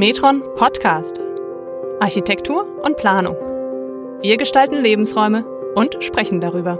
Metron 0.00 0.42
Podcast. 0.56 1.20
Architektur 2.00 2.64
und 2.82 2.96
Planung. 2.96 3.36
Wir 4.22 4.38
gestalten 4.38 4.76
Lebensräume 4.76 5.44
und 5.74 6.02
sprechen 6.02 6.40
darüber. 6.40 6.78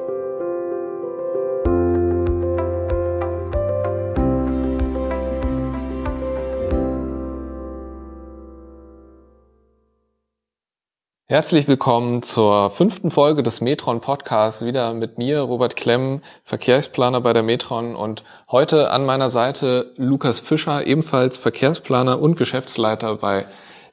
Herzlich 11.30 11.68
willkommen 11.68 12.24
zur 12.24 12.70
fünften 12.70 13.12
Folge 13.12 13.44
des 13.44 13.60
Metron 13.60 14.00
Podcasts. 14.00 14.66
Wieder 14.66 14.94
mit 14.94 15.16
mir, 15.16 15.42
Robert 15.42 15.76
Klemm, 15.76 16.22
Verkehrsplaner 16.42 17.20
bei 17.20 17.32
der 17.32 17.44
Metron 17.44 17.94
und 17.94 18.24
heute 18.50 18.90
an 18.90 19.06
meiner 19.06 19.30
Seite 19.30 19.92
Lukas 19.94 20.40
Fischer, 20.40 20.88
ebenfalls 20.88 21.38
Verkehrsplaner 21.38 22.20
und 22.20 22.34
Geschäftsleiter 22.36 23.14
bei 23.14 23.46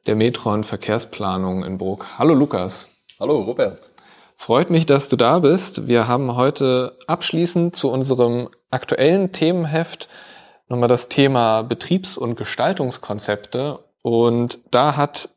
der 0.08 0.16
Metron 0.16 0.64
Verkehrsplanung 0.64 1.64
in 1.64 1.78
Bruck. 1.78 2.18
Hallo 2.18 2.34
Lukas. 2.34 2.90
Hallo 3.20 3.40
Robert. 3.44 3.92
Freut 4.36 4.72
mich, 4.72 4.88
dass 4.88 5.08
du 5.08 5.16
da 5.16 5.38
bist. 5.38 5.88
Wir 5.88 6.08
haben 6.08 6.36
heute 6.38 6.98
abschließend 7.06 7.76
zu 7.76 7.92
unserem 7.92 8.50
aktuellen 8.72 9.32
Themenheft 9.32 10.10
nochmal 10.70 10.90
das 10.90 11.08
Thema 11.08 11.62
Betriebs- 11.62 12.18
und 12.18 12.36
Gestaltungskonzepte 12.36 13.78
und 14.02 14.58
da 14.72 14.98
hat 14.98 15.30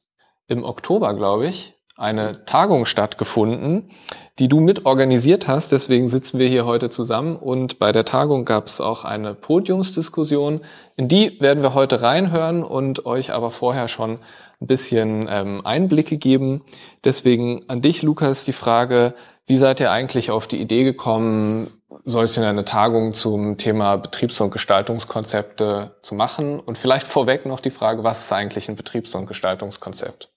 im 0.48 0.64
Oktober, 0.64 1.12
glaube 1.12 1.46
ich, 1.46 1.74
eine 2.00 2.45
Tagung 2.46 2.86
stattgefunden, 2.86 3.90
die 4.38 4.48
du 4.48 4.60
mit 4.60 4.86
organisiert 4.86 5.48
hast. 5.48 5.70
Deswegen 5.72 6.08
sitzen 6.08 6.38
wir 6.38 6.48
hier 6.48 6.64
heute 6.64 6.88
zusammen. 6.88 7.36
Und 7.36 7.78
bei 7.78 7.92
der 7.92 8.06
Tagung 8.06 8.46
gab 8.46 8.66
es 8.66 8.80
auch 8.80 9.04
eine 9.04 9.34
Podiumsdiskussion. 9.34 10.62
In 10.96 11.08
die 11.08 11.41
werden 11.41 11.62
wir 11.62 11.74
heute 11.74 12.00
reinhören 12.00 12.64
und 12.64 13.05
euch 13.05 13.34
aber 13.34 13.50
vorher 13.50 13.86
schon 13.88 14.18
ein 14.60 14.66
bisschen 14.66 15.27
ähm, 15.30 15.60
Einblicke 15.64 16.16
geben. 16.16 16.62
Deswegen 17.05 17.60
an 17.69 17.83
dich, 17.83 18.03
Lukas, 18.03 18.44
die 18.44 18.53
Frage, 18.53 19.14
wie 19.47 19.58
seid 19.58 19.80
ihr 19.80 19.91
eigentlich 19.91 20.30
auf 20.30 20.47
die 20.47 20.60
Idee 20.60 20.84
gekommen, 20.84 21.70
solch 22.05 22.38
eine 22.41 22.64
Tagung 22.64 23.12
zum 23.12 23.58
Thema 23.58 23.97
Betriebs- 23.97 24.41
und 24.41 24.53
Gestaltungskonzepte 24.53 25.97
zu 26.00 26.14
machen? 26.14 26.60
Und 26.60 26.78
vielleicht 26.78 27.06
vorweg 27.06 27.44
noch 27.44 27.60
die 27.60 27.70
Frage, 27.70 28.05
was 28.05 28.25
ist 28.25 28.32
eigentlich 28.32 28.70
ein 28.70 28.77
Betriebs- 28.77 29.14
und 29.14 29.27
Gestaltungskonzept? 29.27 30.30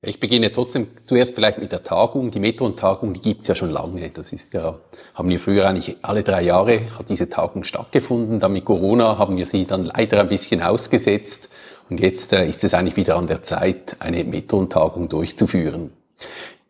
Ich 0.00 0.20
beginne 0.20 0.52
trotzdem 0.52 0.86
zuerst 1.04 1.34
vielleicht 1.34 1.58
mit 1.58 1.72
der 1.72 1.82
Tagung. 1.82 2.30
Die 2.30 2.38
Metron-Tagung, 2.38 3.14
die 3.14 3.20
gibt's 3.20 3.48
ja 3.48 3.56
schon 3.56 3.70
lange. 3.70 4.10
Das 4.10 4.32
ist 4.32 4.52
ja, 4.54 4.78
haben 5.14 5.28
wir 5.28 5.40
früher 5.40 5.66
eigentlich 5.66 5.96
alle 6.02 6.22
drei 6.22 6.42
Jahre 6.42 6.96
hat 6.96 7.08
diese 7.08 7.28
Tagung 7.28 7.64
stattgefunden. 7.64 8.38
Dann 8.38 8.52
mit 8.52 8.64
Corona 8.64 9.18
haben 9.18 9.36
wir 9.36 9.44
sie 9.44 9.66
dann 9.66 9.86
leider 9.86 10.20
ein 10.20 10.28
bisschen 10.28 10.62
ausgesetzt. 10.62 11.48
Und 11.90 11.98
jetzt 11.98 12.32
äh, 12.32 12.46
ist 12.48 12.62
es 12.62 12.74
eigentlich 12.74 12.96
wieder 12.96 13.16
an 13.16 13.26
der 13.26 13.42
Zeit, 13.42 13.96
eine 13.98 14.22
Metron-Tagung 14.22 15.08
durchzuführen. 15.08 15.90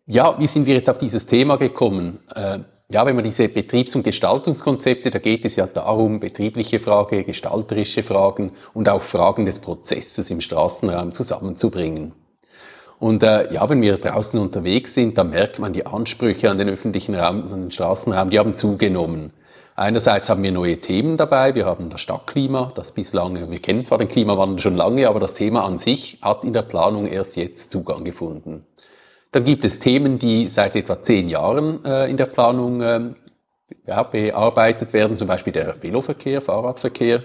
Ja, 0.07 0.39
wie 0.39 0.47
sind 0.47 0.65
wir 0.65 0.77
jetzt 0.77 0.89
auf 0.89 0.97
dieses 0.97 1.27
Thema 1.27 1.57
gekommen? 1.57 2.21
Äh, 2.35 2.61
ja, 2.91 3.05
wenn 3.05 3.15
man 3.15 3.25
diese 3.25 3.51
Betriebs- 3.51 3.95
und 3.95 4.05
Gestaltungskonzepte, 4.05 5.11
da 5.11 5.19
geht 5.19 5.45
es 5.45 5.57
ja 5.57 5.67
darum, 5.67 6.19
betriebliche 6.21 6.79
Frage, 6.79 7.25
gestalterische 7.25 8.03
Fragen 8.03 8.53
und 8.73 8.89
auch 8.89 9.03
Fragen 9.03 9.45
des 9.45 9.59
Prozesses 9.59 10.31
im 10.31 10.41
Straßenraum 10.41 11.13
zusammenzubringen. 11.13 12.15
Und 12.99 13.23
äh, 13.23 13.53
ja, 13.53 13.69
wenn 13.71 13.81
wir 13.81 13.99
draußen 13.99 14.39
unterwegs 14.39 14.95
sind, 14.95 15.19
dann 15.19 15.31
merkt 15.31 15.59
man, 15.59 15.73
die 15.73 15.87
Ansprüche 15.87 16.51
an 16.51 16.59
den 16.59 16.69
öffentlichen 16.69 17.15
Raum, 17.15 17.53
an 17.53 17.61
den 17.63 17.71
Straßenraum, 17.71 18.31
die 18.31 18.39
haben 18.39 18.55
zugenommen. 18.55 19.33
Einerseits 19.77 20.29
haben 20.29 20.43
wir 20.43 20.51
neue 20.51 20.79
Themen 20.79 21.17
dabei. 21.17 21.55
Wir 21.55 21.65
haben 21.65 21.89
das 21.91 22.01
Stadtklima, 22.01 22.73
das 22.75 22.91
bislang, 22.91 23.49
wir 23.49 23.59
kennen 23.61 23.85
zwar 23.85 23.99
den 23.99 24.09
Klimawandel 24.09 24.59
schon 24.59 24.75
lange, 24.75 25.09
aber 25.09 25.21
das 25.21 25.35
Thema 25.35 25.65
an 25.65 25.77
sich 25.77 26.19
hat 26.21 26.45
in 26.45 26.53
der 26.53 26.63
Planung 26.63 27.07
erst 27.07 27.37
jetzt 27.37 27.71
Zugang 27.71 28.03
gefunden. 28.03 28.67
Dann 29.31 29.45
gibt 29.45 29.65
es 29.65 29.79
Themen, 29.79 30.19
die 30.19 30.49
seit 30.49 30.75
etwa 30.75 31.01
zehn 31.01 31.29
Jahren 31.29 31.85
äh, 31.85 32.11
in 32.11 32.17
der 32.17 32.27
Planung 32.27 32.81
äh, 32.81 33.01
ja, 33.87 34.03
bearbeitet 34.03 34.93
werden, 34.93 35.17
zum 35.17 35.29
Beispiel 35.29 35.53
der 35.53 35.81
Veloverkehr, 35.81 36.43
Fahrradverkehr 36.43 37.23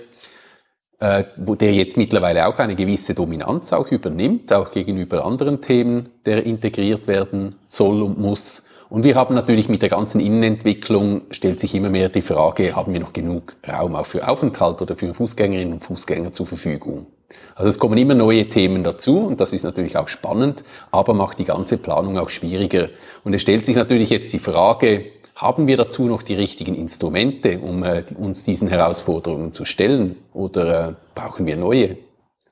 der 1.03 1.73
jetzt 1.73 1.97
mittlerweile 1.97 2.47
auch 2.47 2.59
eine 2.59 2.75
gewisse 2.75 3.13
Dominanz 3.13 3.73
auch 3.73 3.91
übernimmt, 3.91 4.53
auch 4.53 4.71
gegenüber 4.71 5.25
anderen 5.25 5.59
Themen, 5.59 6.09
der 6.25 6.45
integriert 6.45 7.07
werden 7.07 7.55
soll 7.65 8.01
und 8.01 8.19
muss. 8.19 8.65
Und 8.89 9.03
wir 9.03 9.15
haben 9.15 9.35
natürlich 9.35 9.69
mit 9.69 9.81
der 9.81 9.89
ganzen 9.89 10.21
Innenentwicklung 10.21 11.23
stellt 11.31 11.59
sich 11.59 11.75
immer 11.75 11.89
mehr 11.89 12.09
die 12.09 12.21
Frage, 12.21 12.75
haben 12.75 12.93
wir 12.93 12.99
noch 12.99 13.11
genug 13.11 13.55
Raum 13.67 13.95
auch 13.95 14.05
für 14.05 14.27
Aufenthalt 14.27 14.81
oder 14.81 14.95
für 14.95 15.13
Fußgängerinnen 15.13 15.73
und 15.73 15.83
Fußgänger 15.83 16.31
zur 16.31 16.45
Verfügung? 16.45 17.07
Also 17.55 17.69
es 17.69 17.79
kommen 17.79 17.97
immer 17.97 18.13
neue 18.13 18.47
Themen 18.47 18.83
dazu 18.83 19.19
und 19.19 19.41
das 19.41 19.51
ist 19.51 19.63
natürlich 19.63 19.97
auch 19.97 20.07
spannend, 20.07 20.63
aber 20.91 21.13
macht 21.15 21.39
die 21.39 21.45
ganze 21.45 21.77
Planung 21.77 22.17
auch 22.17 22.29
schwieriger. 22.29 22.89
Und 23.23 23.33
es 23.33 23.41
stellt 23.41 23.65
sich 23.65 23.75
natürlich 23.75 24.09
jetzt 24.11 24.31
die 24.31 24.39
Frage, 24.39 25.05
haben 25.35 25.67
wir 25.67 25.77
dazu 25.77 26.03
noch 26.03 26.23
die 26.23 26.35
richtigen 26.35 26.75
Instrumente, 26.75 27.59
um 27.59 27.83
äh, 27.83 28.03
uns 28.17 28.43
diesen 28.43 28.67
Herausforderungen 28.67 29.51
zu 29.51 29.65
stellen? 29.65 30.17
Oder 30.33 30.89
äh, 30.89 30.93
brauchen 31.15 31.45
wir 31.45 31.57
neue? 31.57 31.97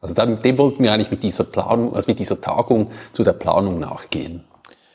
Also 0.01 0.15
dem 0.15 0.57
wollten 0.57 0.83
wir 0.83 0.91
eigentlich 0.91 1.11
mit 1.11 1.23
dieser 1.23 1.43
Planung, 1.43 1.95
also 1.95 2.09
mit 2.09 2.19
dieser 2.19 2.41
Tagung 2.41 2.91
zu 3.11 3.23
der 3.23 3.33
Planung 3.33 3.79
nachgehen. 3.79 4.43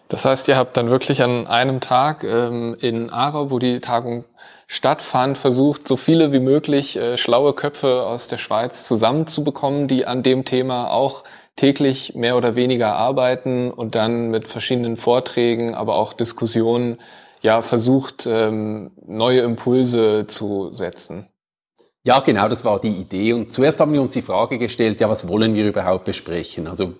Das 0.08 0.24
heißt, 0.24 0.48
ihr 0.48 0.56
habt 0.56 0.76
dann 0.76 0.90
wirklich 0.90 1.22
an 1.22 1.46
einem 1.46 1.80
Tag 1.80 2.24
ähm, 2.24 2.76
in 2.80 3.10
Aarau, 3.10 3.50
wo 3.50 3.58
die 3.58 3.80
Tagung 3.80 4.24
stattfand, 4.68 5.38
versucht, 5.38 5.86
so 5.86 5.96
viele 5.96 6.32
wie 6.32 6.40
möglich 6.40 6.96
äh, 6.96 7.16
schlaue 7.16 7.52
Köpfe 7.54 8.04
aus 8.04 8.28
der 8.28 8.36
Schweiz 8.36 8.84
zusammenzubekommen, 8.84 9.88
die 9.88 10.06
an 10.06 10.22
dem 10.22 10.44
Thema 10.44 10.90
auch 10.90 11.24
täglich 11.56 12.14
mehr 12.14 12.36
oder 12.36 12.54
weniger 12.54 12.96
arbeiten 12.96 13.70
und 13.70 13.94
dann 13.94 14.30
mit 14.30 14.46
verschiedenen 14.46 14.96
Vorträgen, 14.96 15.74
aber 15.74 15.96
auch 15.96 16.12
Diskussionen 16.12 16.98
ja 17.46 17.62
versucht, 17.62 18.26
ähm, 18.28 18.90
neue 19.06 19.40
Impulse 19.40 20.26
zu 20.26 20.72
setzen. 20.72 21.28
Ja, 22.04 22.20
genau, 22.20 22.48
das 22.48 22.64
war 22.64 22.80
die 22.80 22.88
Idee. 22.90 23.32
Und 23.32 23.50
zuerst 23.50 23.80
haben 23.80 23.92
wir 23.92 24.02
uns 24.02 24.12
die 24.12 24.22
Frage 24.22 24.58
gestellt, 24.58 25.00
ja, 25.00 25.08
was 25.08 25.26
wollen 25.28 25.54
wir 25.54 25.66
überhaupt 25.66 26.04
besprechen? 26.04 26.66
Also 26.66 26.94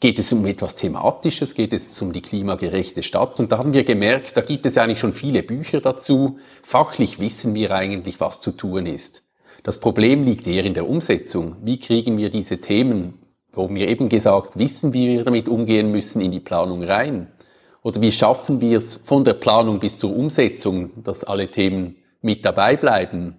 geht 0.00 0.18
es 0.18 0.32
um 0.32 0.44
etwas 0.46 0.74
Thematisches, 0.74 1.54
geht 1.54 1.72
es 1.72 2.00
um 2.00 2.12
die 2.12 2.22
klimagerechte 2.22 3.02
Stadt? 3.02 3.38
Und 3.40 3.52
da 3.52 3.58
haben 3.58 3.74
wir 3.74 3.84
gemerkt, 3.84 4.36
da 4.36 4.40
gibt 4.40 4.66
es 4.66 4.76
eigentlich 4.78 4.98
schon 4.98 5.12
viele 5.12 5.42
Bücher 5.42 5.80
dazu. 5.80 6.38
Fachlich 6.62 7.20
wissen 7.20 7.54
wir 7.54 7.70
eigentlich, 7.70 8.20
was 8.20 8.40
zu 8.40 8.52
tun 8.52 8.86
ist. 8.86 9.26
Das 9.62 9.80
Problem 9.80 10.24
liegt 10.24 10.46
eher 10.46 10.64
in 10.64 10.74
der 10.74 10.88
Umsetzung. 10.88 11.56
Wie 11.62 11.78
kriegen 11.78 12.16
wir 12.16 12.30
diese 12.30 12.58
Themen, 12.58 13.18
wo 13.52 13.68
wir 13.68 13.88
eben 13.88 14.08
gesagt 14.08 14.58
wissen, 14.58 14.94
wie 14.94 15.08
wir 15.08 15.24
damit 15.24 15.48
umgehen 15.48 15.90
müssen, 15.90 16.20
in 16.20 16.32
die 16.32 16.40
Planung 16.40 16.82
rein? 16.82 17.33
Oder 17.84 18.00
wie 18.00 18.12
schaffen 18.12 18.62
wir 18.62 18.78
es 18.78 18.96
von 18.96 19.24
der 19.24 19.34
Planung 19.34 19.78
bis 19.78 19.98
zur 19.98 20.16
Umsetzung, 20.16 20.90
dass 21.04 21.22
alle 21.22 21.50
Themen 21.50 21.96
mit 22.22 22.42
dabei 22.42 22.78
bleiben? 22.78 23.36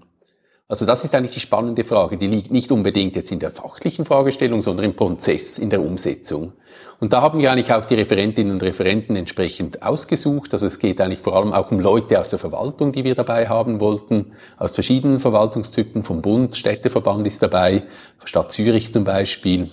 Also 0.68 0.86
das 0.86 1.04
ist 1.04 1.16
eigentlich 1.16 1.34
die 1.34 1.40
spannende 1.40 1.84
Frage. 1.84 2.18
Die 2.18 2.28
liegt 2.28 2.52
nicht 2.52 2.72
unbedingt 2.72 3.16
jetzt 3.16 3.32
in 3.32 3.40
der 3.40 3.50
fachlichen 3.50 4.06
Fragestellung, 4.06 4.62
sondern 4.62 4.86
im 4.86 4.96
Prozess, 4.96 5.58
in 5.58 5.72
der 5.72 5.82
Umsetzung. 5.82 6.54
Und 7.00 7.12
da 7.12 7.24
haben 7.24 7.40
wir 7.40 7.52
eigentlich 7.52 7.74
auch 7.74 7.86
die 7.86 7.96
Referentinnen 7.96 8.54
und 8.54 8.62
Referenten 8.62 9.16
entsprechend 9.16 9.82
ausgesucht. 9.82 10.54
Also 10.54 10.68
es 10.68 10.78
geht 10.78 11.02
eigentlich 11.02 11.22
vor 11.22 11.36
allem 11.36 11.52
auch 11.52 11.72
um 11.72 11.80
Leute 11.80 12.20
aus 12.20 12.30
der 12.30 12.38
Verwaltung, 12.38 12.92
die 12.92 13.04
wir 13.04 13.16
dabei 13.16 13.50
haben 13.50 13.80
wollten, 13.80 14.34
aus 14.58 14.76
verschiedenen 14.76 15.20
Verwaltungstypen, 15.20 16.04
vom 16.04 16.22
Bund, 16.22 16.56
Städteverband 16.56 17.26
ist 17.26 17.42
dabei, 17.42 17.82
Stadt 18.24 18.52
Zürich 18.52 18.94
zum 18.94 19.06
Beispiel, 19.06 19.72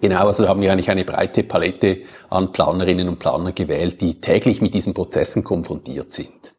Genau, 0.00 0.26
also 0.26 0.48
haben 0.48 0.60
wir 0.60 0.72
eigentlich 0.72 0.90
eine 0.90 1.04
breite 1.04 1.42
Palette 1.42 2.02
an 2.28 2.52
Planerinnen 2.52 3.08
und 3.08 3.18
Planer 3.18 3.52
gewählt, 3.52 4.00
die 4.00 4.20
täglich 4.20 4.60
mit 4.60 4.74
diesen 4.74 4.94
Prozessen 4.94 5.44
konfrontiert 5.44 6.12
sind. 6.12 6.54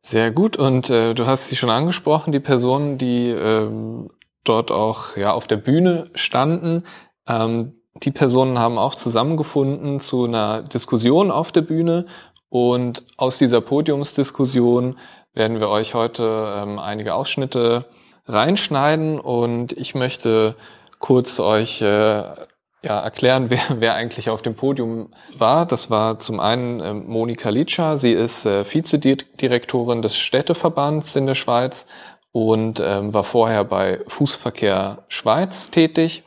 Sehr 0.00 0.30
gut. 0.30 0.56
Und 0.56 0.90
äh, 0.90 1.14
du 1.14 1.26
hast 1.26 1.48
sie 1.48 1.56
schon 1.56 1.70
angesprochen, 1.70 2.32
die 2.32 2.40
Personen, 2.40 2.98
die 2.98 3.30
ähm, 3.30 4.10
dort 4.44 4.70
auch 4.70 5.16
ja 5.16 5.32
auf 5.32 5.46
der 5.46 5.56
Bühne 5.56 6.10
standen. 6.14 6.84
Ähm, 7.26 7.80
die 8.02 8.10
Personen 8.10 8.58
haben 8.58 8.76
auch 8.78 8.94
zusammengefunden 8.94 10.00
zu 10.00 10.24
einer 10.24 10.62
Diskussion 10.62 11.30
auf 11.30 11.52
der 11.52 11.62
Bühne. 11.62 12.06
Und 12.48 13.04
aus 13.16 13.38
dieser 13.38 13.60
Podiumsdiskussion 13.60 14.98
werden 15.32 15.58
wir 15.58 15.68
euch 15.68 15.94
heute 15.94 16.54
ähm, 16.58 16.78
einige 16.78 17.14
Ausschnitte 17.14 17.86
reinschneiden. 18.26 19.18
Und 19.18 19.72
ich 19.72 19.94
möchte 19.94 20.54
kurz 21.04 21.38
euch 21.38 21.82
äh, 21.82 21.84
ja, 21.84 22.34
erklären, 22.82 23.50
wer, 23.50 23.60
wer 23.76 23.94
eigentlich 23.94 24.30
auf 24.30 24.40
dem 24.40 24.54
Podium 24.54 25.10
war. 25.36 25.66
Das 25.66 25.90
war 25.90 26.18
zum 26.18 26.40
einen 26.40 26.80
äh, 26.80 26.94
Monika 26.94 27.50
Litscher. 27.50 27.98
Sie 27.98 28.12
ist 28.12 28.46
äh, 28.46 28.64
Vizedirektorin 28.64 30.00
des 30.00 30.16
Städteverbands 30.16 31.14
in 31.14 31.26
der 31.26 31.34
Schweiz 31.34 31.86
und 32.32 32.80
ähm, 32.80 33.12
war 33.12 33.22
vorher 33.22 33.64
bei 33.64 34.00
Fußverkehr 34.08 35.04
Schweiz 35.08 35.70
tätig. 35.70 36.22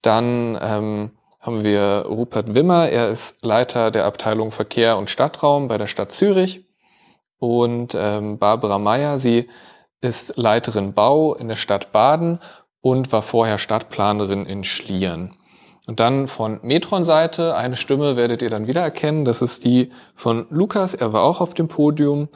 Dann 0.00 0.58
ähm, 0.62 1.10
haben 1.38 1.62
wir 1.62 2.06
Rupert 2.08 2.54
Wimmer. 2.54 2.88
Er 2.88 3.10
ist 3.10 3.44
Leiter 3.44 3.90
der 3.90 4.06
Abteilung 4.06 4.50
Verkehr 4.50 4.96
und 4.96 5.10
Stadtraum 5.10 5.68
bei 5.68 5.76
der 5.76 5.88
Stadt 5.88 6.10
Zürich. 6.10 6.64
Und 7.38 7.94
ähm, 7.94 8.38
Barbara 8.38 8.78
Meyer. 8.78 9.18
Sie 9.18 9.46
ist 10.00 10.38
Leiterin 10.38 10.94
Bau 10.94 11.34
in 11.34 11.48
der 11.48 11.56
Stadt 11.56 11.92
Baden 11.92 12.40
und 12.86 13.10
war 13.10 13.22
vorher 13.22 13.58
Stadtplanerin 13.58 14.46
in 14.46 14.62
Schlieren. 14.62 15.34
Und 15.88 15.98
dann 15.98 16.28
von 16.28 16.60
Metron-Seite 16.62 17.56
eine 17.56 17.74
Stimme 17.74 18.14
werdet 18.16 18.42
ihr 18.42 18.48
dann 18.48 18.68
wieder 18.68 18.80
erkennen. 18.80 19.24
Das 19.24 19.42
ist 19.42 19.64
die 19.64 19.90
von 20.14 20.46
Lukas. 20.50 20.94
Er 20.94 21.12
war 21.12 21.24
auch 21.24 21.40
auf 21.40 21.52
dem 21.52 21.66
Podium. 21.66 22.28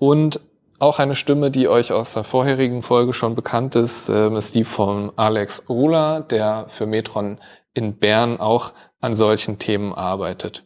Und 0.00 0.40
auch 0.80 0.98
eine 0.98 1.14
Stimme, 1.14 1.52
die 1.52 1.68
euch 1.68 1.92
aus 1.92 2.14
der 2.14 2.24
vorherigen 2.24 2.82
Folge 2.82 3.12
schon 3.12 3.36
bekannt 3.36 3.76
ist, 3.76 4.08
ähm, 4.08 4.34
ist 4.34 4.56
die 4.56 4.64
von 4.64 5.12
Alex 5.14 5.68
Rula, 5.68 6.18
der 6.18 6.66
für 6.66 6.86
Metron 6.86 7.38
in 7.72 7.96
Bern 7.96 8.40
auch 8.40 8.72
an 9.00 9.14
solchen 9.14 9.60
Themen 9.60 9.92
arbeitet. 9.92 10.64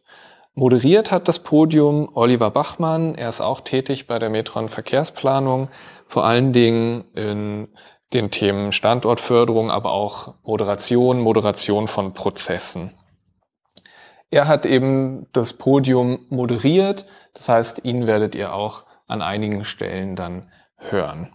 Moderiert 0.54 1.10
hat 1.10 1.28
das 1.28 1.40
Podium 1.40 2.08
Oliver 2.14 2.50
Bachmann. 2.50 3.14
Er 3.14 3.28
ist 3.28 3.42
auch 3.42 3.60
tätig 3.60 4.06
bei 4.06 4.18
der 4.18 4.30
Metron 4.30 4.68
Verkehrsplanung, 4.68 5.68
vor 6.06 6.24
allen 6.24 6.54
Dingen 6.54 7.04
in 7.14 7.68
den 8.12 8.30
Themen 8.30 8.72
Standortförderung, 8.72 9.70
aber 9.70 9.92
auch 9.92 10.34
Moderation, 10.42 11.20
Moderation 11.20 11.88
von 11.88 12.14
Prozessen. 12.14 12.92
Er 14.30 14.48
hat 14.48 14.66
eben 14.66 15.26
das 15.32 15.52
Podium 15.52 16.26
moderiert, 16.28 17.06
das 17.34 17.48
heißt, 17.48 17.84
ihn 17.84 18.06
werdet 18.06 18.34
ihr 18.34 18.52
auch 18.52 18.84
an 19.06 19.22
einigen 19.22 19.64
Stellen 19.64 20.16
dann 20.16 20.50
hören. 20.76 21.32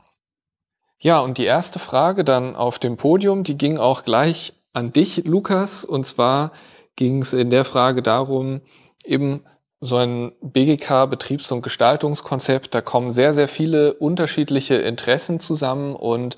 Ja, 1.00 1.20
und 1.20 1.38
die 1.38 1.46
erste 1.46 1.80
Frage 1.80 2.24
dann 2.24 2.56
auf 2.56 2.80
dem 2.80 2.98
Podium, 2.98 3.44
die 3.44 3.58
ging 3.58 3.78
auch 3.78 4.04
gleich 4.04 4.54
an 4.74 4.94
dich, 4.94 5.24
Lukas, 5.26 5.84
und 5.84 6.06
zwar 6.06 6.52
ging 6.96 7.22
es 7.22 7.34
in 7.34 7.50
der 7.50 7.66
Frage 7.66 8.02
darum, 8.02 8.62
eben 9.04 9.44
so 9.80 9.98
ein 9.98 10.34
BGK-Betriebs- 10.42 11.52
und 11.52 11.64
Gestaltungskonzept, 11.64 12.76
da 12.76 12.82
kommen 12.82 13.12
sehr, 13.12 13.34
sehr 13.34 13.48
viele 13.48 13.96
unterschiedliche 13.96 14.76
Interessen 14.76 15.40
zusammen 15.40 15.96
und 15.96 16.38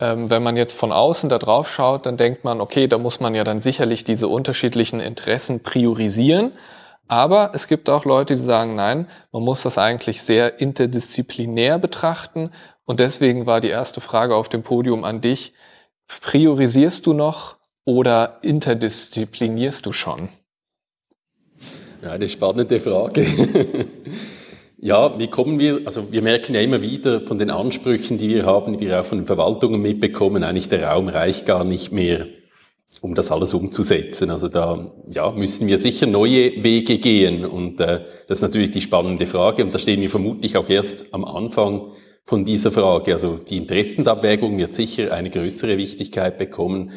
ähm, 0.00 0.30
wenn 0.30 0.42
man 0.42 0.56
jetzt 0.56 0.74
von 0.74 0.92
außen 0.92 1.28
da 1.28 1.38
drauf 1.38 1.70
schaut, 1.70 2.06
dann 2.06 2.16
denkt 2.16 2.44
man, 2.44 2.60
okay, 2.60 2.86
da 2.86 2.98
muss 2.98 3.20
man 3.20 3.34
ja 3.34 3.44
dann 3.44 3.60
sicherlich 3.60 4.04
diese 4.04 4.28
unterschiedlichen 4.28 5.00
Interessen 5.00 5.62
priorisieren. 5.62 6.52
Aber 7.08 7.52
es 7.54 7.68
gibt 7.68 7.88
auch 7.88 8.04
Leute, 8.04 8.34
die 8.34 8.40
sagen, 8.40 8.74
nein, 8.74 9.08
man 9.32 9.42
muss 9.42 9.62
das 9.62 9.78
eigentlich 9.78 10.22
sehr 10.22 10.60
interdisziplinär 10.60 11.78
betrachten. 11.78 12.50
Und 12.84 13.00
deswegen 13.00 13.46
war 13.46 13.60
die 13.60 13.68
erste 13.68 14.00
Frage 14.00 14.34
auf 14.34 14.48
dem 14.48 14.62
Podium 14.62 15.04
an 15.04 15.20
dich, 15.20 15.52
priorisierst 16.20 17.06
du 17.06 17.14
noch 17.14 17.56
oder 17.84 18.38
interdisziplinierst 18.42 19.84
du 19.84 19.92
schon? 19.92 20.28
Ja, 22.02 22.10
eine 22.12 22.28
spannende 22.28 22.78
Frage. 22.78 23.26
Ja, 24.80 25.18
wie 25.18 25.26
kommen 25.26 25.58
wir, 25.58 25.80
also 25.86 26.12
wir 26.12 26.22
merken 26.22 26.54
ja 26.54 26.60
immer 26.60 26.80
wieder 26.82 27.22
von 27.22 27.36
den 27.36 27.50
Ansprüchen, 27.50 28.16
die 28.16 28.28
wir 28.28 28.46
haben, 28.46 28.78
die 28.78 28.86
wir 28.86 29.00
auch 29.00 29.04
von 29.04 29.18
den 29.18 29.26
Verwaltungen 29.26 29.82
mitbekommen, 29.82 30.44
eigentlich 30.44 30.68
der 30.68 30.84
Raum 30.84 31.08
reicht 31.08 31.46
gar 31.46 31.64
nicht 31.64 31.90
mehr, 31.90 32.28
um 33.00 33.16
das 33.16 33.32
alles 33.32 33.54
umzusetzen. 33.54 34.30
Also 34.30 34.46
da 34.46 34.92
ja, 35.08 35.32
müssen 35.32 35.66
wir 35.66 35.78
sicher 35.78 36.06
neue 36.06 36.62
Wege 36.62 36.98
gehen 36.98 37.44
und 37.44 37.80
äh, 37.80 38.02
das 38.28 38.38
ist 38.38 38.42
natürlich 38.42 38.70
die 38.70 38.80
spannende 38.80 39.26
Frage 39.26 39.64
und 39.64 39.74
da 39.74 39.80
stehen 39.80 40.00
wir 40.00 40.10
vermutlich 40.10 40.56
auch 40.56 40.68
erst 40.68 41.12
am 41.12 41.24
Anfang 41.24 41.90
von 42.24 42.44
dieser 42.44 42.70
Frage. 42.70 43.14
Also 43.14 43.36
die 43.36 43.56
Interessensabwägung 43.56 44.58
wird 44.58 44.74
sicher 44.74 45.12
eine 45.12 45.30
größere 45.30 45.76
Wichtigkeit 45.76 46.38
bekommen. 46.38 46.92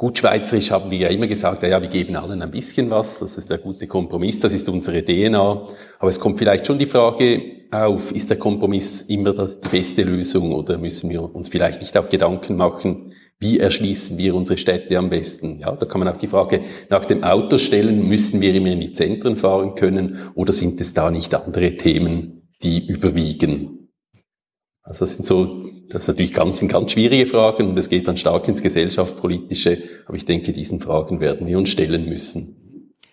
Gut 0.00 0.16
schweizerisch 0.16 0.70
haben 0.70 0.90
wir 0.90 0.96
ja 0.96 1.08
immer 1.08 1.26
gesagt, 1.26 1.62
ja, 1.62 1.78
wir 1.78 1.88
geben 1.90 2.16
allen 2.16 2.40
ein 2.40 2.50
bisschen 2.50 2.88
was, 2.88 3.18
das 3.18 3.36
ist 3.36 3.50
der 3.50 3.58
gute 3.58 3.86
Kompromiss, 3.86 4.40
das 4.40 4.54
ist 4.54 4.66
unsere 4.70 5.04
DNA. 5.04 5.66
Aber 5.98 6.08
es 6.08 6.18
kommt 6.18 6.38
vielleicht 6.38 6.66
schon 6.66 6.78
die 6.78 6.86
Frage 6.86 7.66
auf, 7.70 8.10
ist 8.10 8.30
der 8.30 8.38
Kompromiss 8.38 9.02
immer 9.02 9.34
die 9.34 9.68
beste 9.70 10.04
Lösung 10.04 10.54
oder 10.54 10.78
müssen 10.78 11.10
wir 11.10 11.22
uns 11.34 11.50
vielleicht 11.50 11.82
nicht 11.82 11.98
auch 11.98 12.08
Gedanken 12.08 12.56
machen, 12.56 13.12
wie 13.40 13.58
erschließen 13.58 14.16
wir 14.16 14.34
unsere 14.34 14.56
Städte 14.56 14.96
am 14.96 15.10
besten? 15.10 15.58
Ja, 15.58 15.76
da 15.76 15.84
kann 15.84 15.98
man 15.98 16.08
auch 16.08 16.16
die 16.16 16.28
Frage 16.28 16.62
nach 16.88 17.04
dem 17.04 17.22
Auto 17.22 17.58
stellen, 17.58 18.08
müssen 18.08 18.40
wir 18.40 18.54
immer 18.54 18.70
in 18.70 18.80
die 18.80 18.94
Zentren 18.94 19.36
fahren 19.36 19.74
können 19.74 20.18
oder 20.34 20.54
sind 20.54 20.80
es 20.80 20.94
da 20.94 21.10
nicht 21.10 21.34
andere 21.34 21.76
Themen, 21.76 22.48
die 22.62 22.86
überwiegen? 22.86 23.79
Also 24.90 25.04
das 25.04 25.14
sind 25.14 25.24
so, 25.24 25.44
das 25.88 26.04
sind 26.04 26.14
natürlich 26.16 26.34
ganz, 26.34 26.58
sind 26.58 26.66
ganz 26.66 26.90
schwierige 26.90 27.24
Fragen 27.24 27.68
und 27.68 27.78
es 27.78 27.88
geht 27.88 28.08
dann 28.08 28.16
stark 28.16 28.48
ins 28.48 28.60
gesellschaftspolitische, 28.60 29.78
aber 30.06 30.16
ich 30.16 30.24
denke, 30.24 30.52
diesen 30.52 30.80
Fragen 30.80 31.20
werden 31.20 31.46
wir 31.46 31.58
uns 31.58 31.68
stellen 31.68 32.08
müssen. 32.08 32.56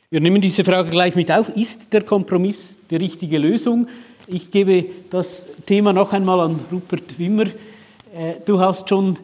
Wir 0.09 0.19
nehmen 0.19 0.41
diese 0.41 0.65
Frage 0.65 0.89
gleich 0.89 1.13
mit 1.13 1.31
auf. 1.31 1.49
Ist 1.49 1.93
der 1.93 2.01
Kompromiss 2.01 2.75
die 2.89 2.95
richtige 2.95 3.37
Lösung? 3.37 3.87
Ich 4.25 4.49
gebe 4.49 4.85
das 5.11 5.43
Thema 5.67 5.93
noch 5.93 6.13
einmal 6.13 6.39
an 6.39 6.61
Rupert 6.71 7.19
Wimmer. 7.19 7.45
Äh, 7.45 8.37
du 8.43 8.59
hast 8.59 8.89
schon 8.89 9.19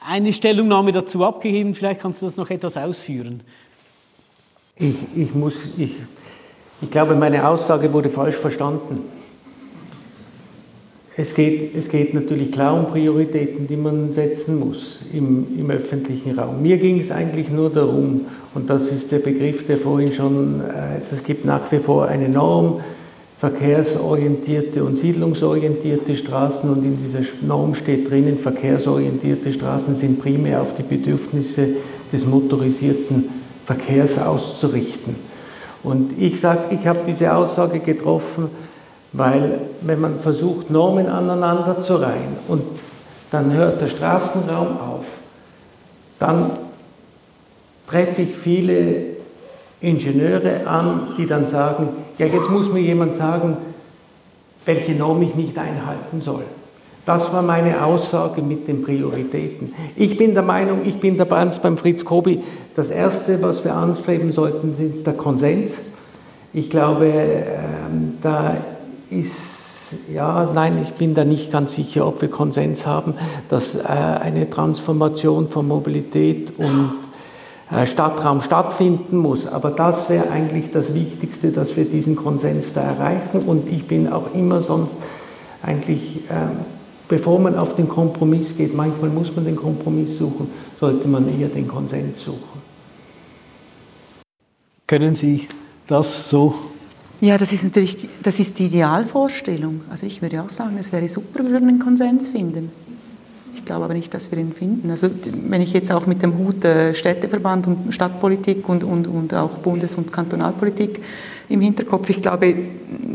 eine 0.00 0.32
Stellungnahme 0.32 0.92
dazu 0.92 1.24
abgegeben, 1.24 1.74
vielleicht 1.74 2.02
kannst 2.02 2.22
du 2.22 2.26
das 2.26 2.36
noch 2.36 2.50
etwas 2.50 2.76
ausführen. 2.76 3.40
Ich, 4.76 4.94
ich, 5.16 5.34
muss, 5.34 5.64
ich, 5.76 5.90
ich 6.82 6.90
glaube, 6.92 7.16
meine 7.16 7.48
Aussage 7.48 7.92
wurde 7.92 8.10
falsch 8.10 8.36
verstanden. 8.36 9.19
Es 11.16 11.34
geht, 11.34 11.74
es 11.76 11.88
geht 11.88 12.14
natürlich 12.14 12.52
klar 12.52 12.78
um 12.78 12.86
Prioritäten, 12.92 13.66
die 13.66 13.76
man 13.76 14.14
setzen 14.14 14.60
muss 14.60 15.00
im, 15.12 15.46
im 15.58 15.70
öffentlichen 15.70 16.38
Raum. 16.38 16.62
Mir 16.62 16.76
ging 16.76 17.00
es 17.00 17.10
eigentlich 17.10 17.50
nur 17.50 17.68
darum, 17.70 18.22
und 18.54 18.70
das 18.70 18.82
ist 18.88 19.10
der 19.10 19.18
Begriff, 19.18 19.66
der 19.66 19.78
vorhin 19.78 20.12
schon, 20.12 20.60
äh, 20.60 21.00
es 21.12 21.22
gibt 21.24 21.44
nach 21.44 21.70
wie 21.72 21.78
vor 21.78 22.06
eine 22.06 22.28
Norm, 22.28 22.80
verkehrsorientierte 23.40 24.84
und 24.84 24.98
siedlungsorientierte 24.98 26.14
Straßen 26.14 26.68
und 26.68 26.84
in 26.84 26.98
dieser 27.02 27.26
Norm 27.40 27.74
steht 27.74 28.10
drinnen, 28.10 28.38
verkehrsorientierte 28.38 29.52
Straßen 29.52 29.96
sind 29.96 30.20
primär 30.20 30.60
auf 30.60 30.76
die 30.76 30.82
Bedürfnisse 30.82 31.68
des 32.12 32.26
motorisierten 32.26 33.30
Verkehrs 33.64 34.18
auszurichten. 34.18 35.16
Und 35.82 36.20
ich 36.20 36.38
sage, 36.38 36.74
ich 36.74 36.86
habe 36.86 37.00
diese 37.06 37.34
Aussage 37.34 37.80
getroffen, 37.80 38.48
weil 39.12 39.60
wenn 39.80 40.00
man 40.00 40.20
versucht, 40.20 40.70
Normen 40.70 41.08
aneinander 41.08 41.82
zu 41.82 41.96
reihen 41.96 42.36
und 42.48 42.62
dann 43.30 43.52
hört 43.52 43.80
der 43.80 43.88
Straßenraum 43.88 44.78
auf, 44.78 45.04
dann 46.18 46.50
treffe 47.88 48.22
ich 48.22 48.36
viele 48.36 49.02
Ingenieure 49.80 50.66
an, 50.66 51.08
die 51.16 51.26
dann 51.26 51.48
sagen, 51.48 51.88
ja 52.18 52.26
jetzt 52.26 52.50
muss 52.50 52.72
mir 52.72 52.80
jemand 52.80 53.16
sagen, 53.16 53.56
welche 54.66 54.92
Norm 54.92 55.22
ich 55.22 55.34
nicht 55.34 55.56
einhalten 55.58 56.20
soll. 56.20 56.44
Das 57.06 57.32
war 57.32 57.42
meine 57.42 57.82
Aussage 57.84 58.42
mit 58.42 58.68
den 58.68 58.82
Prioritäten. 58.82 59.72
Ich 59.96 60.18
bin 60.18 60.34
der 60.34 60.42
Meinung, 60.42 60.82
ich 60.84 61.00
bin 61.00 61.16
dabei 61.16 61.46
beim 61.46 61.78
Fritz 61.78 62.04
Kobi, 62.04 62.42
das 62.76 62.90
Erste, 62.90 63.40
was 63.42 63.64
wir 63.64 63.74
anstreben 63.74 64.32
sollten, 64.32 64.74
ist 64.78 65.06
der 65.06 65.14
Konsens. 65.14 65.72
Ich 66.52 66.68
glaube, 66.68 67.06
ähm, 67.06 68.18
da 68.22 68.56
ist, 69.10 69.32
ja, 70.12 70.48
nein, 70.54 70.78
ich 70.82 70.94
bin 70.94 71.14
da 71.14 71.24
nicht 71.24 71.50
ganz 71.50 71.74
sicher, 71.74 72.06
ob 72.06 72.22
wir 72.22 72.28
Konsens 72.28 72.86
haben, 72.86 73.14
dass 73.48 73.74
äh, 73.74 73.80
eine 73.80 74.48
Transformation 74.48 75.48
von 75.48 75.66
Mobilität 75.66 76.52
und 76.58 76.92
äh, 77.70 77.86
Stadtraum 77.86 78.40
stattfinden 78.40 79.16
muss. 79.16 79.46
Aber 79.46 79.70
das 79.70 80.08
wäre 80.08 80.30
eigentlich 80.30 80.72
das 80.72 80.94
Wichtigste, 80.94 81.50
dass 81.50 81.76
wir 81.76 81.84
diesen 81.84 82.16
Konsens 82.16 82.72
da 82.72 82.82
erreichen. 82.82 83.40
Und 83.40 83.68
ich 83.68 83.86
bin 83.86 84.12
auch 84.12 84.34
immer 84.34 84.62
sonst 84.62 84.94
eigentlich, 85.62 86.18
äh, 86.28 86.34
bevor 87.08 87.38
man 87.38 87.56
auf 87.56 87.76
den 87.76 87.88
Kompromiss 87.88 88.56
geht, 88.56 88.74
manchmal 88.74 89.10
muss 89.10 89.34
man 89.34 89.44
den 89.44 89.56
Kompromiss 89.56 90.18
suchen, 90.18 90.50
sollte 90.78 91.08
man 91.08 91.28
eher 91.28 91.48
den 91.48 91.68
Konsens 91.68 92.24
suchen. 92.24 92.60
Können 94.86 95.14
Sie 95.14 95.46
das 95.86 96.28
so 96.28 96.54
ja, 97.20 97.36
das 97.36 97.52
ist 97.52 97.64
natürlich 97.64 98.08
das 98.22 98.40
ist 98.40 98.58
die 98.58 98.66
Idealvorstellung. 98.66 99.82
Also 99.90 100.06
ich 100.06 100.22
würde 100.22 100.42
auch 100.42 100.48
sagen, 100.48 100.76
es 100.78 100.90
wäre 100.92 101.08
super, 101.08 101.42
wir 101.42 101.50
würden 101.50 101.68
einen 101.68 101.78
Konsens 101.78 102.30
finden. 102.30 102.70
Ich 103.54 103.64
glaube 103.64 103.84
aber 103.84 103.94
nicht, 103.94 104.14
dass 104.14 104.30
wir 104.30 104.38
ihn 104.38 104.52
finden. 104.52 104.90
Also 104.90 105.10
wenn 105.48 105.60
ich 105.60 105.72
jetzt 105.72 105.92
auch 105.92 106.06
mit 106.06 106.22
dem 106.22 106.38
Hut 106.38 106.64
äh, 106.64 106.94
Städteverband 106.94 107.66
und 107.66 107.92
Stadtpolitik 107.92 108.68
und, 108.68 108.84
und, 108.84 109.06
und 109.06 109.34
auch 109.34 109.58
Bundes- 109.58 109.96
und 109.96 110.12
Kantonalpolitik 110.12 111.02
im 111.48 111.60
Hinterkopf, 111.60 112.08
ich 112.08 112.22
glaube, 112.22 112.54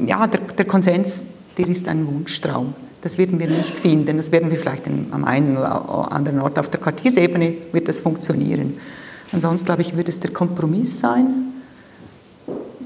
ja, 0.05 0.27
der, 0.27 0.41
der 0.41 0.65
Konsens, 0.65 1.25
der 1.57 1.67
ist 1.67 1.87
ein 1.87 2.05
Wunschtraum. 2.05 2.75
Das 3.01 3.17
werden 3.17 3.39
wir 3.39 3.49
nicht 3.49 3.77
finden. 3.77 4.17
Das 4.17 4.31
werden 4.31 4.51
wir 4.51 4.57
vielleicht 4.57 4.87
am 4.87 5.23
einen 5.23 5.57
oder 5.57 6.11
anderen 6.11 6.39
Ort 6.41 6.59
auf 6.59 6.69
der 6.69 6.79
Quartiersebene 6.79 7.53
wird 7.71 7.87
das 7.87 8.01
funktionieren. 8.01 8.77
Ansonsten 9.31 9.65
glaube 9.65 9.81
ich, 9.81 9.97
wird 9.97 10.09
es 10.09 10.19
der 10.19 10.31
Kompromiss 10.31 10.99
sein 10.99 11.54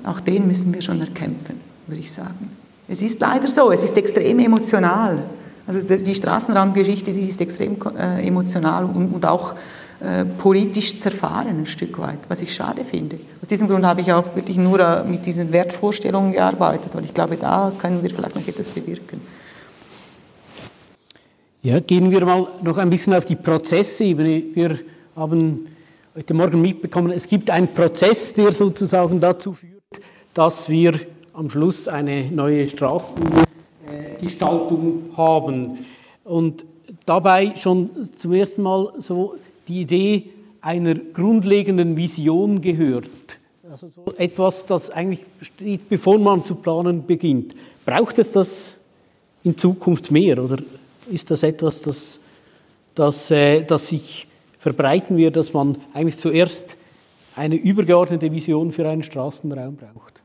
auch 0.09 0.19
den 0.19 0.47
müssen 0.47 0.73
wir 0.73 0.81
schon 0.81 0.99
erkämpfen, 0.99 1.59
würde 1.87 2.01
ich 2.01 2.11
sagen. 2.11 2.51
Es 2.87 3.01
ist 3.01 3.19
leider 3.19 3.47
so, 3.49 3.71
es 3.71 3.83
ist 3.83 3.95
extrem 3.95 4.39
emotional. 4.39 5.19
Also 5.67 5.81
die 5.81 6.15
Straßenraumgeschichte, 6.15 7.13
die 7.13 7.29
ist 7.29 7.39
extrem 7.39 7.77
äh, 7.95 8.25
emotional 8.25 8.85
und, 8.85 9.13
und 9.13 9.25
auch 9.25 9.53
äh, 10.01 10.25
politisch 10.25 10.97
zerfahren 10.97 11.59
ein 11.59 11.65
Stück 11.65 11.99
weit, 11.99 12.19
was 12.27 12.41
ich 12.41 12.53
schade 12.55 12.83
finde. 12.83 13.19
Aus 13.41 13.49
diesem 13.49 13.67
Grund 13.67 13.85
habe 13.85 14.01
ich 14.01 14.11
auch 14.11 14.35
wirklich 14.35 14.57
nur 14.57 14.79
äh, 14.79 15.03
mit 15.03 15.25
diesen 15.25 15.51
Wertvorstellungen 15.51 16.31
gearbeitet, 16.31 16.95
weil 16.95 17.05
ich 17.05 17.13
glaube, 17.13 17.37
da 17.37 17.71
können 17.77 18.01
wir 18.01 18.09
vielleicht 18.09 18.35
noch 18.35 18.47
etwas 18.47 18.69
bewirken. 18.69 19.21
Ja, 21.61 21.79
gehen 21.81 22.09
wir 22.09 22.25
mal 22.25 22.47
noch 22.63 22.77
ein 22.77 22.89
bisschen 22.89 23.13
auf 23.13 23.25
die 23.25 23.35
Prozessebene. 23.35 24.43
Wir 24.53 24.79
haben 25.15 25.67
heute 26.15 26.33
Morgen 26.33 26.61
mitbekommen, 26.61 27.11
es 27.11 27.27
gibt 27.27 27.49
einen 27.49 27.73
Prozess, 27.73 28.33
der 28.33 28.53
sozusagen 28.53 29.19
dazu 29.19 29.53
führt, 29.53 29.78
dass 30.39 30.69
wir 30.69 30.99
am 31.33 31.49
Schluss 31.49 31.89
eine 31.89 32.31
neue 32.31 32.69
Straßengestaltung 32.69 35.09
haben. 35.17 35.85
Und 36.23 36.63
dabei 37.05 37.57
schon 37.57 37.89
zum 38.17 38.31
ersten 38.31 38.61
Mal 38.61 38.93
so 38.99 39.35
die 39.67 39.81
Idee 39.81 40.29
einer 40.61 40.95
grundlegenden 40.95 41.97
Vision 41.97 42.61
gehört. 42.61 43.09
Also 43.69 43.89
so 43.89 44.13
etwas, 44.17 44.65
das 44.65 44.89
eigentlich 44.89 45.25
steht, 45.41 45.89
bevor 45.89 46.17
man 46.17 46.45
zu 46.45 46.55
planen 46.55 47.05
beginnt. 47.05 47.53
Braucht 47.85 48.17
es 48.17 48.31
das 48.31 48.75
in 49.43 49.57
Zukunft 49.57 50.09
mehr 50.09 50.41
oder 50.41 50.59
ist 51.11 51.29
das 51.29 51.43
etwas, 51.43 51.81
das, 51.81 52.17
das, 52.95 53.29
äh, 53.29 53.63
das 53.63 53.89
sich 53.89 54.25
verbreiten 54.57 55.17
wird, 55.17 55.35
dass 55.35 55.51
man 55.51 55.79
eigentlich 55.93 56.17
zuerst 56.17 56.77
eine 57.35 57.55
übergeordnete 57.55 58.31
Vision 58.31 58.71
für 58.71 58.87
einen 58.87 59.03
Straßenraum 59.03 59.75
braucht? 59.75 60.18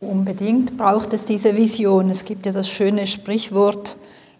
Unbedingt 0.00 0.78
braucht 0.78 1.12
es 1.12 1.26
diese 1.26 1.56
Vision. 1.56 2.08
Es 2.08 2.24
gibt 2.24 2.46
ja 2.46 2.52
das 2.52 2.70
schöne 2.70 3.06
Sprichwort, 3.06 3.96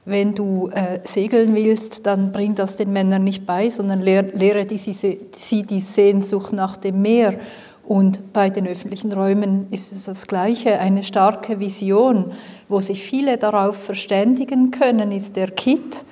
wenn 0.07 0.35
du 0.35 0.71
äh, 0.73 1.01
segeln 1.05 1.55
willst, 1.55 2.07
dann 2.07 2.33
bring 2.33 2.55
das 2.55 2.79
den 2.79 2.93
Männern 2.93 3.23
nicht 3.23 3.45
bei, 3.45 3.69
sondern 3.69 4.01
lehr, 4.01 4.23
lehre 4.23 4.65
die, 4.65 4.79
sie 4.79 5.63
die 5.63 5.81
Sehnsucht 5.81 6.55
nach 6.55 6.79
dem 6.79 7.03
Meer. 7.03 7.39
Und 7.85 8.33
bei 8.33 8.49
den 8.49 8.67
öffentlichen 8.67 9.13
Räumen 9.13 9.67
ist 9.71 9.93
es 9.93 10.05
das 10.05 10.27
Gleiche. 10.27 10.79
Eine 10.79 11.03
starke 11.03 11.61
Vision, 11.61 12.33
wo 12.69 12.81
sich 12.81 13.03
viele 13.03 13.37
darauf 13.37 13.77
verständigen 13.77 14.71
können, 14.71 15.13
ist 15.13 15.37
der 15.37 15.51
Kit, 15.51 16.05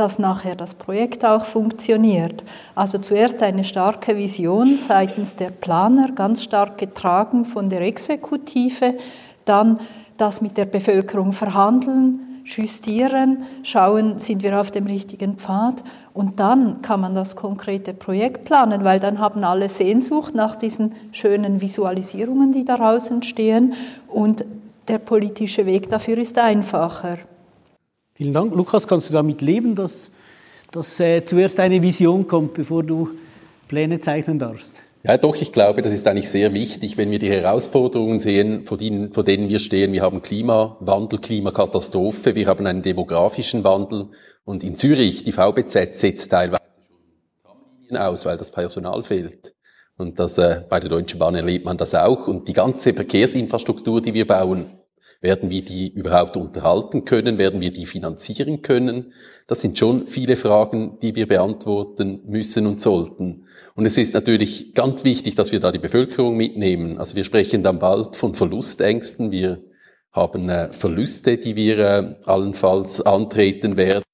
dass 0.00 0.18
nachher 0.18 0.56
das 0.56 0.74
Projekt 0.74 1.26
auch 1.26 1.44
funktioniert. 1.44 2.42
Also 2.74 2.96
zuerst 2.96 3.42
eine 3.42 3.64
starke 3.64 4.16
Vision 4.16 4.76
seitens 4.76 5.36
der 5.36 5.50
Planer, 5.50 6.12
ganz 6.12 6.42
stark 6.42 6.78
getragen 6.78 7.44
von 7.44 7.68
der 7.68 7.82
Exekutive, 7.82 8.94
dann 9.44 9.78
das 10.16 10.40
mit 10.40 10.56
der 10.56 10.64
Bevölkerung 10.64 11.32
verhandeln, 11.32 12.42
justieren, 12.44 13.44
schauen, 13.62 14.18
sind 14.18 14.42
wir 14.42 14.58
auf 14.58 14.70
dem 14.70 14.86
richtigen 14.86 15.36
Pfad 15.36 15.84
und 16.14 16.40
dann 16.40 16.80
kann 16.80 17.02
man 17.02 17.14
das 17.14 17.36
konkrete 17.36 17.92
Projekt 17.92 18.44
planen, 18.44 18.84
weil 18.84 19.00
dann 19.00 19.18
haben 19.18 19.44
alle 19.44 19.68
Sehnsucht 19.68 20.34
nach 20.34 20.56
diesen 20.56 20.94
schönen 21.12 21.60
Visualisierungen, 21.60 22.52
die 22.52 22.64
daraus 22.64 23.10
entstehen 23.10 23.74
und 24.08 24.46
der 24.88 24.98
politische 24.98 25.66
Weg 25.66 25.90
dafür 25.90 26.16
ist 26.16 26.38
einfacher. 26.38 27.18
Vielen 28.20 28.34
Dank. 28.34 28.54
Lukas, 28.54 28.86
kannst 28.86 29.08
du 29.08 29.14
damit 29.14 29.40
leben, 29.40 29.74
dass, 29.74 30.10
dass 30.72 31.00
äh, 31.00 31.24
zuerst 31.24 31.58
eine 31.58 31.80
Vision 31.80 32.28
kommt, 32.28 32.52
bevor 32.52 32.82
du 32.82 33.08
Pläne 33.66 33.98
zeichnen 33.98 34.38
darfst? 34.38 34.70
Ja, 35.02 35.16
doch, 35.16 35.40
ich 35.40 35.52
glaube, 35.54 35.80
das 35.80 35.94
ist 35.94 36.06
eigentlich 36.06 36.28
sehr 36.28 36.52
wichtig, 36.52 36.98
wenn 36.98 37.10
wir 37.10 37.18
die 37.18 37.30
Herausforderungen 37.30 38.20
sehen, 38.20 38.66
vor 38.66 38.76
denen, 38.76 39.14
vor 39.14 39.24
denen 39.24 39.48
wir 39.48 39.58
stehen. 39.58 39.94
Wir 39.94 40.02
haben 40.02 40.20
Klimawandel, 40.20 41.18
Klimakatastrophe, 41.18 42.34
wir 42.34 42.46
haben 42.46 42.66
einen 42.66 42.82
demografischen 42.82 43.64
Wandel 43.64 44.08
und 44.44 44.64
in 44.64 44.76
Zürich, 44.76 45.22
die 45.22 45.32
VBZ 45.32 45.94
setzt 45.94 46.30
teilweise 46.30 46.60
schon 46.78 47.42
Tramlinien 47.42 47.96
aus, 47.96 48.26
weil 48.26 48.36
das 48.36 48.50
Personal 48.50 49.02
fehlt. 49.02 49.54
Und 49.96 50.18
das, 50.20 50.36
äh, 50.36 50.64
bei 50.68 50.78
der 50.78 50.90
Deutschen 50.90 51.18
Bahn 51.18 51.36
erlebt 51.36 51.64
man 51.64 51.78
das 51.78 51.94
auch. 51.94 52.28
Und 52.28 52.48
die 52.48 52.52
ganze 52.52 52.92
Verkehrsinfrastruktur, 52.92 54.02
die 54.02 54.12
wir 54.12 54.26
bauen, 54.26 54.66
werden 55.20 55.50
wir 55.50 55.62
die 55.62 55.88
überhaupt 55.88 56.36
unterhalten 56.36 57.04
können? 57.04 57.38
Werden 57.38 57.60
wir 57.60 57.72
die 57.72 57.86
finanzieren 57.86 58.62
können? 58.62 59.12
Das 59.46 59.60
sind 59.60 59.78
schon 59.78 60.06
viele 60.06 60.36
Fragen, 60.36 60.98
die 61.02 61.14
wir 61.14 61.28
beantworten 61.28 62.22
müssen 62.26 62.66
und 62.66 62.80
sollten. 62.80 63.46
Und 63.74 63.86
es 63.86 63.98
ist 63.98 64.14
natürlich 64.14 64.74
ganz 64.74 65.04
wichtig, 65.04 65.34
dass 65.34 65.52
wir 65.52 65.60
da 65.60 65.72
die 65.72 65.78
Bevölkerung 65.78 66.36
mitnehmen. 66.36 66.98
Also 66.98 67.16
wir 67.16 67.24
sprechen 67.24 67.62
dann 67.62 67.78
bald 67.78 68.16
von 68.16 68.34
Verlustängsten. 68.34 69.30
Wir 69.30 69.62
haben 70.12 70.48
äh, 70.48 70.72
Verluste, 70.72 71.36
die 71.36 71.54
wir 71.54 71.78
äh, 71.78 72.14
allenfalls 72.24 73.00
antreten 73.00 73.76
werden 73.76 74.04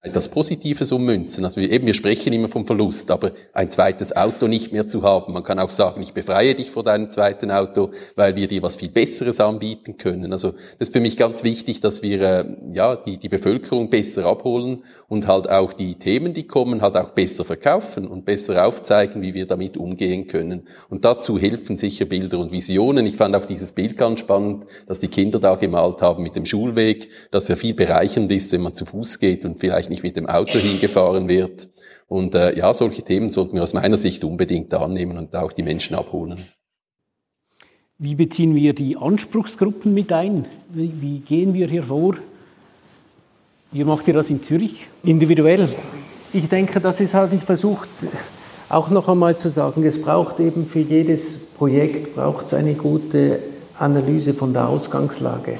das 0.00 0.28
Positives 0.28 0.92
ummünzen. 0.92 1.44
Also 1.44 1.60
eben, 1.60 1.84
wir 1.84 1.94
sprechen 1.94 2.32
immer 2.32 2.46
vom 2.46 2.64
Verlust, 2.64 3.10
aber 3.10 3.32
ein 3.52 3.68
zweites 3.68 4.14
Auto 4.14 4.46
nicht 4.46 4.72
mehr 4.72 4.86
zu 4.86 5.02
haben. 5.02 5.32
Man 5.32 5.42
kann 5.42 5.58
auch 5.58 5.70
sagen, 5.70 6.00
ich 6.02 6.14
befreie 6.14 6.54
dich 6.54 6.70
vor 6.70 6.84
deinem 6.84 7.10
zweiten 7.10 7.50
Auto, 7.50 7.90
weil 8.14 8.36
wir 8.36 8.46
dir 8.46 8.62
was 8.62 8.76
viel 8.76 8.90
Besseres 8.90 9.40
anbieten 9.40 9.96
können. 9.96 10.32
Also 10.32 10.52
das 10.78 10.88
ist 10.88 10.92
für 10.92 11.00
mich 11.00 11.16
ganz 11.16 11.42
wichtig, 11.42 11.80
dass 11.80 12.02
wir 12.02 12.20
äh, 12.20 12.44
ja 12.72 12.94
die, 12.94 13.18
die 13.18 13.28
Bevölkerung 13.28 13.90
besser 13.90 14.26
abholen 14.26 14.84
und 15.08 15.26
halt 15.26 15.50
auch 15.50 15.72
die 15.72 15.96
Themen, 15.96 16.32
die 16.32 16.46
kommen, 16.46 16.80
halt 16.80 16.96
auch 16.96 17.10
besser 17.10 17.44
verkaufen 17.44 18.06
und 18.06 18.24
besser 18.24 18.66
aufzeigen, 18.66 19.20
wie 19.20 19.34
wir 19.34 19.46
damit 19.46 19.76
umgehen 19.76 20.28
können. 20.28 20.68
Und 20.88 21.04
dazu 21.04 21.40
helfen 21.40 21.76
sicher 21.76 22.04
Bilder 22.04 22.38
und 22.38 22.52
Visionen. 22.52 23.04
Ich 23.04 23.16
fand 23.16 23.34
auch 23.34 23.46
dieses 23.46 23.72
Bild 23.72 23.96
ganz 23.96 24.20
spannend, 24.20 24.64
dass 24.86 25.00
die 25.00 25.08
Kinder 25.08 25.40
da 25.40 25.56
gemalt 25.56 26.02
haben 26.02 26.22
mit 26.22 26.36
dem 26.36 26.46
Schulweg, 26.46 27.08
dass 27.32 27.50
er 27.50 27.56
viel 27.56 27.74
bereichernd 27.74 28.30
ist, 28.30 28.52
wenn 28.52 28.60
man 28.60 28.74
zu 28.74 28.84
Fuß 28.84 29.18
geht 29.18 29.44
und 29.44 29.58
vielleicht 29.58 29.87
nicht 29.90 30.02
mit 30.02 30.16
dem 30.16 30.26
Auto 30.26 30.58
hingefahren 30.58 31.28
wird. 31.28 31.68
Und 32.06 32.34
äh, 32.34 32.56
ja, 32.56 32.72
solche 32.72 33.02
Themen 33.02 33.30
sollten 33.30 33.54
wir 33.54 33.62
aus 33.62 33.74
meiner 33.74 33.96
Sicht 33.96 34.24
unbedingt 34.24 34.72
annehmen 34.74 35.18
und 35.18 35.36
auch 35.36 35.52
die 35.52 35.62
Menschen 35.62 35.94
abholen. 35.94 36.46
Wie 37.98 38.14
beziehen 38.14 38.54
wir 38.54 38.74
die 38.74 38.96
Anspruchsgruppen 38.96 39.92
mit 39.92 40.12
ein? 40.12 40.46
Wie, 40.68 40.92
wie 41.00 41.18
gehen 41.18 41.52
wir 41.52 41.68
hier 41.68 41.82
vor? 41.82 42.14
Wie 43.72 43.84
macht 43.84 44.08
ihr 44.08 44.14
das 44.14 44.30
in 44.30 44.42
Zürich 44.42 44.86
individuell? 45.02 45.68
Ich 46.32 46.48
denke, 46.48 46.80
das 46.80 47.00
ist 47.00 47.14
halt, 47.14 47.32
ich 47.32 47.42
versucht 47.42 47.88
auch 48.68 48.90
noch 48.90 49.08
einmal 49.08 49.36
zu 49.36 49.48
sagen, 49.48 49.84
es 49.84 50.00
braucht 50.00 50.40
eben 50.40 50.66
für 50.66 50.80
jedes 50.80 51.38
Projekt 51.58 52.14
braucht 52.14 52.54
eine 52.54 52.74
gute 52.74 53.40
Analyse 53.78 54.32
von 54.32 54.52
der 54.52 54.68
Ausgangslage. 54.68 55.58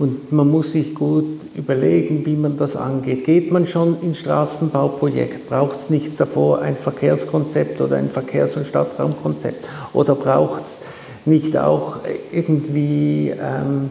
Und 0.00 0.32
man 0.32 0.50
muss 0.50 0.72
sich 0.72 0.94
gut 0.94 1.26
überlegen, 1.54 2.24
wie 2.24 2.34
man 2.34 2.56
das 2.56 2.74
angeht. 2.74 3.26
Geht 3.26 3.52
man 3.52 3.66
schon 3.66 3.98
ins 4.00 4.16
Straßenbauprojekt? 4.20 5.46
Braucht 5.50 5.80
es 5.80 5.90
nicht 5.90 6.18
davor 6.18 6.62
ein 6.62 6.74
Verkehrskonzept 6.74 7.82
oder 7.82 7.96
ein 7.96 8.08
Verkehrs- 8.08 8.56
und 8.56 8.66
Stadtraumkonzept? 8.66 9.68
Oder 9.92 10.14
braucht 10.14 10.64
es 10.64 10.80
nicht 11.26 11.54
auch 11.54 11.98
irgendwie 12.32 13.28
ähm, 13.28 13.90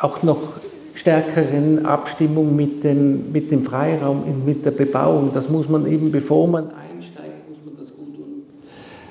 auch 0.00 0.24
noch 0.24 0.54
stärkeren 0.94 1.86
Abstimmung 1.86 2.56
mit 2.56 2.82
dem, 2.82 3.30
mit 3.30 3.52
dem 3.52 3.62
Freiraum, 3.62 4.24
mit 4.44 4.64
der 4.64 4.72
Bebauung? 4.72 5.30
Das 5.32 5.48
muss 5.48 5.68
man 5.68 5.86
eben, 5.86 6.10
bevor 6.10 6.48
man 6.48 6.64
einsteigt, 6.64 7.48
muss 7.48 7.58
man 7.64 7.76
das 7.78 7.94
gut 7.94 8.08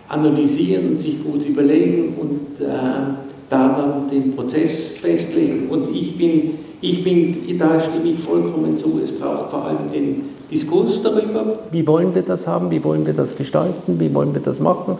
analysieren 0.09 0.89
und 0.89 0.99
sich 0.99 1.23
gut 1.23 1.45
überlegen 1.45 2.15
und 2.19 2.59
äh, 2.59 3.28
da 3.49 3.69
dann 3.69 4.09
den 4.09 4.35
Prozess 4.35 4.97
festlegen. 4.97 5.69
Und 5.69 5.89
ich 5.93 6.17
bin, 6.17 6.53
ich 6.81 7.03
bin, 7.03 7.57
da 7.57 7.79
stimme 7.79 8.09
ich 8.09 8.19
vollkommen 8.19 8.77
zu, 8.77 8.99
es 9.01 9.11
braucht 9.11 9.49
vor 9.49 9.65
allem 9.65 9.89
den 9.91 10.21
Diskurs 10.51 11.01
darüber, 11.01 11.59
wie 11.71 11.85
wollen 11.85 12.13
wir 12.15 12.23
das 12.23 12.47
haben, 12.47 12.71
wie 12.71 12.83
wollen 12.83 13.05
wir 13.05 13.13
das 13.13 13.35
gestalten, 13.35 13.99
wie 13.99 14.13
wollen 14.13 14.33
wir 14.33 14.41
das 14.41 14.59
machen. 14.59 14.97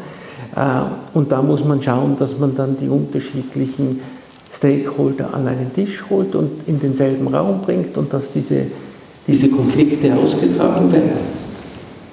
Äh, 0.56 0.60
und 1.14 1.32
da 1.32 1.42
muss 1.42 1.64
man 1.64 1.82
schauen, 1.82 2.18
dass 2.20 2.38
man 2.38 2.56
dann 2.56 2.78
die 2.80 2.88
unterschiedlichen 2.88 4.02
Stakeholder 4.54 5.34
an 5.34 5.48
einen 5.48 5.74
Tisch 5.74 6.04
holt 6.10 6.36
und 6.36 6.68
in 6.68 6.80
denselben 6.80 7.28
Raum 7.28 7.62
bringt 7.62 7.98
und 7.98 8.12
dass 8.12 8.32
diese, 8.32 8.66
diese 9.28 9.50
Konflikte 9.50 10.14
ausgetragen 10.16 10.92
werden. 10.92 11.40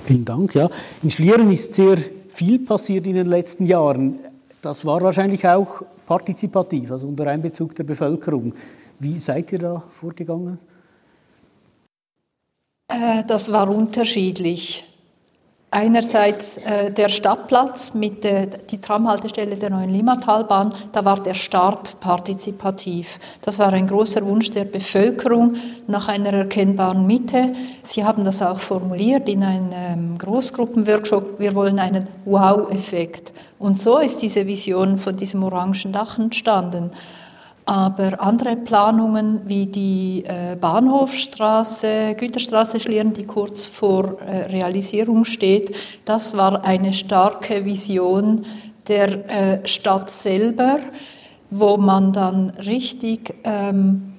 Vielen 0.04 0.24
Dank. 0.24 0.54
Ja. 0.54 0.68
In 1.02 1.10
Schlieren 1.10 1.50
ist 1.50 1.74
sehr 1.74 1.96
viel 2.28 2.58
passiert 2.58 3.06
in 3.06 3.14
den 3.14 3.26
letzten 3.26 3.66
Jahren. 3.66 4.18
Das 4.62 4.84
war 4.84 5.00
wahrscheinlich 5.00 5.46
auch 5.46 5.82
partizipativ, 6.06 6.90
also 6.92 7.06
unter 7.08 7.26
Einbezug 7.26 7.74
der 7.74 7.84
Bevölkerung. 7.84 8.54
Wie 8.98 9.18
seid 9.18 9.52
ihr 9.52 9.58
da 9.58 9.82
vorgegangen? 10.00 10.58
Äh, 12.88 13.24
das 13.26 13.50
war 13.50 13.68
unterschiedlich. 13.68 14.84
Einerseits 15.76 16.56
äh, 16.56 16.90
der 16.90 17.10
Stadtplatz 17.10 17.92
mit 17.92 18.24
der 18.24 18.46
die 18.46 18.80
Tramhaltestelle 18.80 19.56
der 19.56 19.68
neuen 19.68 19.90
Limmatalbahn, 19.90 20.72
da 20.92 21.04
war 21.04 21.22
der 21.22 21.34
Start 21.34 22.00
partizipativ. 22.00 23.18
Das 23.42 23.58
war 23.58 23.74
ein 23.74 23.86
großer 23.86 24.24
Wunsch 24.24 24.50
der 24.50 24.64
Bevölkerung 24.64 25.56
nach 25.86 26.08
einer 26.08 26.32
erkennbaren 26.32 27.06
Mitte. 27.06 27.54
Sie 27.82 28.02
haben 28.02 28.24
das 28.24 28.40
auch 28.40 28.58
formuliert 28.58 29.28
in 29.28 29.42
einem 29.42 29.70
ähm, 29.74 30.16
Großgruppenworkshop. 30.16 31.38
Wir 31.38 31.54
wollen 31.54 31.78
einen 31.78 32.08
Wow-Effekt. 32.24 33.34
Und 33.58 33.78
so 33.78 33.98
ist 33.98 34.22
diese 34.22 34.46
Vision 34.46 34.96
von 34.96 35.14
diesem 35.14 35.42
orangen 35.42 35.92
Dach 35.92 36.18
entstanden. 36.18 36.90
Aber 37.68 38.20
andere 38.22 38.54
Planungen 38.54 39.40
wie 39.46 39.66
die 39.66 40.24
äh, 40.24 40.54
Bahnhofstraße, 40.54 42.14
Güterstraße 42.16 42.78
Schlieren, 42.78 43.12
die 43.12 43.24
kurz 43.24 43.64
vor 43.64 44.20
äh, 44.20 44.44
Realisierung 44.44 45.24
steht, 45.24 45.74
das 46.04 46.36
war 46.36 46.64
eine 46.64 46.92
starke 46.92 47.64
Vision 47.64 48.46
der 48.86 49.28
äh, 49.28 49.66
Stadt 49.66 50.12
selber, 50.12 50.78
wo 51.50 51.76
man 51.76 52.12
dann 52.12 52.50
richtig 52.50 53.34
ähm, 53.42 54.14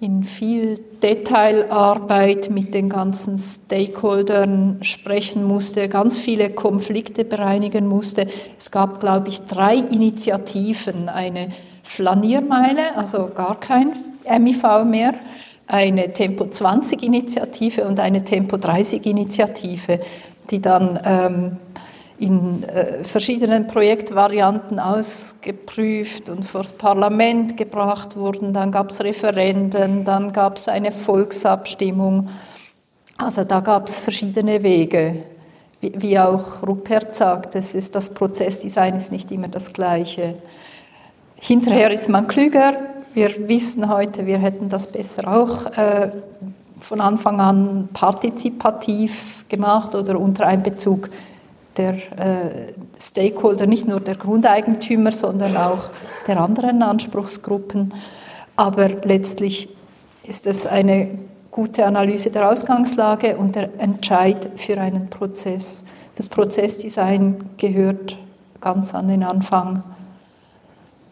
in 0.00 0.24
viel 0.24 0.80
Detailarbeit 1.00 2.50
mit 2.50 2.74
den 2.74 2.88
ganzen 2.88 3.38
Stakeholdern 3.38 4.78
sprechen 4.82 5.44
musste, 5.44 5.88
ganz 5.88 6.18
viele 6.18 6.50
Konflikte 6.50 7.24
bereinigen 7.24 7.86
musste. 7.86 8.26
Es 8.58 8.72
gab, 8.72 8.98
glaube 8.98 9.28
ich, 9.28 9.42
drei 9.42 9.76
Initiativen. 9.76 11.08
Eine 11.08 11.50
Flaniermeile, 11.94 12.96
also 12.96 13.30
gar 13.34 13.58
kein 13.58 13.92
MIV 14.24 14.84
mehr, 14.84 15.14
eine 15.66 16.12
Tempo 16.12 16.46
20 16.46 17.02
Initiative 17.02 17.84
und 17.84 17.98
eine 17.98 18.22
Tempo 18.22 18.56
30 18.56 19.06
Initiative, 19.06 19.98
die 20.50 20.60
dann 20.60 21.00
ähm, 21.04 21.56
in 22.18 22.62
äh, 22.62 23.02
verschiedenen 23.02 23.66
Projektvarianten 23.66 24.78
ausgeprüft 24.78 26.28
und 26.28 26.44
vor 26.44 26.62
das 26.62 26.74
Parlament 26.74 27.56
gebracht 27.56 28.16
wurden. 28.16 28.52
Dann 28.52 28.70
gab 28.70 28.90
es 28.90 29.02
Referenden, 29.02 30.04
dann 30.04 30.32
gab 30.32 30.58
es 30.58 30.68
eine 30.68 30.92
Volksabstimmung. 30.92 32.28
Also 33.16 33.42
da 33.42 33.60
gab 33.60 33.88
es 33.88 33.98
verschiedene 33.98 34.62
Wege. 34.62 35.16
Wie, 35.80 35.92
wie 35.96 36.18
auch 36.20 36.62
Rupert 36.64 37.16
sagt, 37.16 37.56
es 37.56 37.74
ist, 37.74 37.96
das 37.96 38.10
Prozessdesign 38.10 38.94
ist 38.96 39.10
nicht 39.10 39.32
immer 39.32 39.48
das 39.48 39.72
gleiche. 39.72 40.36
Hinterher 41.42 41.90
ist 41.90 42.08
man 42.10 42.28
klüger. 42.28 42.74
Wir 43.14 43.48
wissen 43.48 43.88
heute, 43.88 44.26
wir 44.26 44.38
hätten 44.38 44.68
das 44.68 44.86
besser 44.86 45.26
auch 45.26 45.66
äh, 45.76 46.10
von 46.80 47.00
Anfang 47.00 47.40
an 47.40 47.88
partizipativ 47.94 49.46
gemacht 49.48 49.94
oder 49.94 50.20
unter 50.20 50.46
Einbezug 50.46 51.08
der 51.78 51.94
äh, 51.94 52.74
Stakeholder, 53.00 53.66
nicht 53.66 53.88
nur 53.88 54.00
der 54.00 54.16
Grundeigentümer, 54.16 55.12
sondern 55.12 55.56
auch 55.56 55.90
der 56.26 56.40
anderen 56.40 56.82
Anspruchsgruppen. 56.82 57.94
Aber 58.56 58.88
letztlich 58.88 59.70
ist 60.24 60.46
es 60.46 60.66
eine 60.66 61.08
gute 61.50 61.86
Analyse 61.86 62.30
der 62.30 62.50
Ausgangslage 62.50 63.36
und 63.36 63.56
der 63.56 63.70
Entscheid 63.80 64.50
für 64.56 64.78
einen 64.78 65.08
Prozess. 65.08 65.84
Das 66.16 66.28
Prozessdesign 66.28 67.36
gehört 67.56 68.18
ganz 68.60 68.94
an 68.94 69.08
den 69.08 69.24
Anfang 69.24 69.82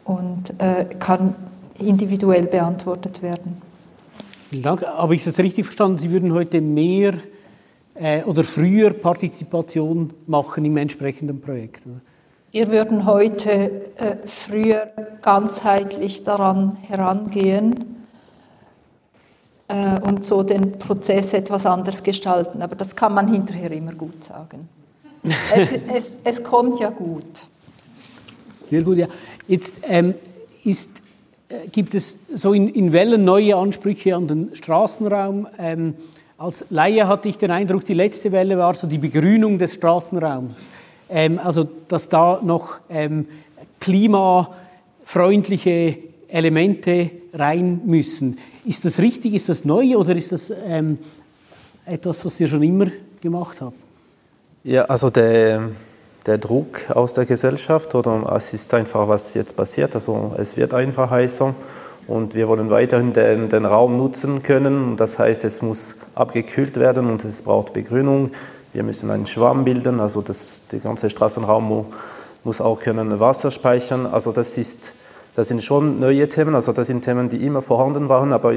und 0.08 0.54
äh, 0.58 0.86
kann 0.98 1.34
individuell 1.78 2.46
beantwortet 2.46 3.22
werden. 3.22 3.60
Vielen 4.48 4.62
Dank. 4.62 4.86
Habe 4.86 5.14
ich 5.14 5.24
das 5.24 5.38
richtig 5.38 5.66
verstanden? 5.66 5.98
Sie 5.98 6.10
würden 6.10 6.32
heute 6.32 6.60
mehr 6.60 7.14
äh, 7.94 8.24
oder 8.24 8.42
früher 8.42 8.90
Partizipation 8.90 10.10
machen 10.26 10.64
im 10.64 10.76
entsprechenden 10.78 11.40
Projekt? 11.40 11.82
Wir 12.50 12.68
würden 12.68 13.04
heute 13.04 13.92
äh, 13.96 14.16
früher 14.24 14.88
ganzheitlich 15.20 16.24
daran 16.24 16.78
herangehen 16.88 18.06
äh, 19.68 20.00
und 20.00 20.24
so 20.24 20.42
den 20.42 20.78
Prozess 20.78 21.34
etwas 21.34 21.66
anders 21.66 22.02
gestalten. 22.02 22.62
Aber 22.62 22.74
das 22.74 22.96
kann 22.96 23.12
man 23.12 23.28
hinterher 23.28 23.72
immer 23.72 23.92
gut 23.92 24.24
sagen. 24.24 24.70
es, 25.54 25.72
es, 25.92 26.16
es 26.24 26.42
kommt 26.42 26.80
ja 26.80 26.88
gut. 26.88 27.46
Sehr 28.70 28.82
gut, 28.82 28.98
ja. 28.98 29.08
Jetzt 29.48 29.74
ähm, 29.88 30.14
ist, 30.64 30.90
äh, 31.48 31.66
gibt 31.72 31.94
es 31.94 32.18
so 32.34 32.52
in, 32.52 32.68
in 32.68 32.92
Wellen 32.92 33.24
neue 33.24 33.56
Ansprüche 33.56 34.14
an 34.14 34.26
den 34.26 34.54
Straßenraum. 34.54 35.48
Ähm, 35.58 35.94
als 36.36 36.66
Laie 36.70 37.08
hatte 37.08 37.30
ich 37.30 37.38
den 37.38 37.50
Eindruck, 37.50 37.86
die 37.86 37.94
letzte 37.94 38.30
Welle 38.30 38.58
war 38.58 38.74
so 38.74 38.86
die 38.86 38.98
Begrünung 38.98 39.58
des 39.58 39.72
Straßenraums. 39.74 40.52
Ähm, 41.08 41.40
also, 41.42 41.66
dass 41.88 42.10
da 42.10 42.40
noch 42.44 42.80
ähm, 42.90 43.26
klimafreundliche 43.80 45.96
Elemente 46.28 47.10
rein 47.32 47.80
müssen. 47.86 48.36
Ist 48.66 48.84
das 48.84 48.98
richtig? 48.98 49.32
Ist 49.34 49.48
das 49.48 49.64
neu 49.64 49.96
oder 49.96 50.14
ist 50.14 50.30
das 50.30 50.52
ähm, 50.66 50.98
etwas, 51.86 52.22
was 52.24 52.38
ihr 52.38 52.48
schon 52.48 52.62
immer 52.62 52.88
gemacht 53.20 53.62
habt? 53.62 53.76
Ja, 54.64 54.84
also 54.84 55.08
der, 55.08 55.70
der 56.28 56.38
Druck 56.38 56.90
aus 56.94 57.14
der 57.14 57.24
Gesellschaft 57.24 57.94
oder 57.94 58.30
es 58.36 58.52
ist 58.52 58.72
einfach, 58.74 59.08
was 59.08 59.34
jetzt 59.34 59.56
passiert. 59.56 59.94
Also 59.94 60.34
es 60.36 60.56
wird 60.56 60.74
einfach 60.74 61.10
heißer 61.10 61.54
und 62.06 62.34
wir 62.34 62.48
wollen 62.48 62.70
weiterhin 62.70 63.12
den, 63.12 63.48
den 63.48 63.64
Raum 63.64 63.96
nutzen 63.96 64.42
können. 64.42 64.96
Das 64.96 65.18
heißt, 65.18 65.42
es 65.44 65.62
muss 65.62 65.96
abgekühlt 66.14 66.76
werden 66.76 67.10
und 67.10 67.24
es 67.24 67.42
braucht 67.42 67.72
Begrünung. 67.72 68.30
Wir 68.72 68.82
müssen 68.82 69.10
einen 69.10 69.26
Schwamm 69.26 69.64
bilden, 69.64 69.98
also 69.98 70.20
das, 70.20 70.64
der 70.70 70.80
ganze 70.80 71.08
Straßenraum 71.08 71.86
muss 72.44 72.60
auch 72.60 72.80
können 72.80 73.18
Wasser 73.18 73.50
speichern. 73.50 74.06
Also 74.06 74.30
das, 74.30 74.58
ist, 74.58 74.92
das 75.34 75.48
sind 75.48 75.64
schon 75.64 75.98
neue 75.98 76.28
Themen, 76.28 76.54
also 76.54 76.72
das 76.72 76.86
sind 76.86 77.04
Themen, 77.04 77.30
die 77.30 77.44
immer 77.44 77.62
vorhanden 77.62 78.08
waren, 78.10 78.32
aber 78.34 78.52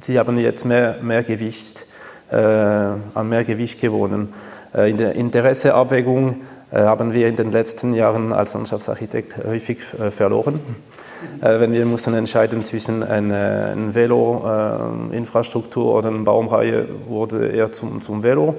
sie 0.00 0.18
haben 0.18 0.38
jetzt 0.38 0.64
mehr, 0.64 0.98
mehr 1.02 1.24
Gewicht, 1.24 1.86
äh, 2.30 2.36
an 2.36 3.28
mehr 3.28 3.42
Gewicht 3.42 3.80
gewonnen. 3.80 4.32
Äh, 4.72 4.90
in 4.90 4.96
der 4.96 5.16
Interesseabwägung 5.16 6.36
haben 6.78 7.12
wir 7.12 7.26
in 7.26 7.36
den 7.36 7.52
letzten 7.52 7.94
Jahren 7.94 8.32
als 8.32 8.54
Landschaftsarchitekt 8.54 9.44
häufig 9.44 9.78
äh, 9.98 10.10
verloren. 10.10 10.60
Äh, 11.40 11.60
wenn 11.60 11.72
wir 11.72 11.84
mussten 11.84 12.14
entscheiden 12.14 12.64
zwischen 12.64 13.02
einer 13.02 13.70
eine 13.72 13.94
Velo-Infrastruktur 13.94 15.94
oder 15.94 16.08
einer 16.08 16.24
Baumreihe, 16.24 16.88
wurde 17.06 17.48
eher 17.48 17.72
zum, 17.72 18.00
zum 18.02 18.22
Velo. 18.22 18.56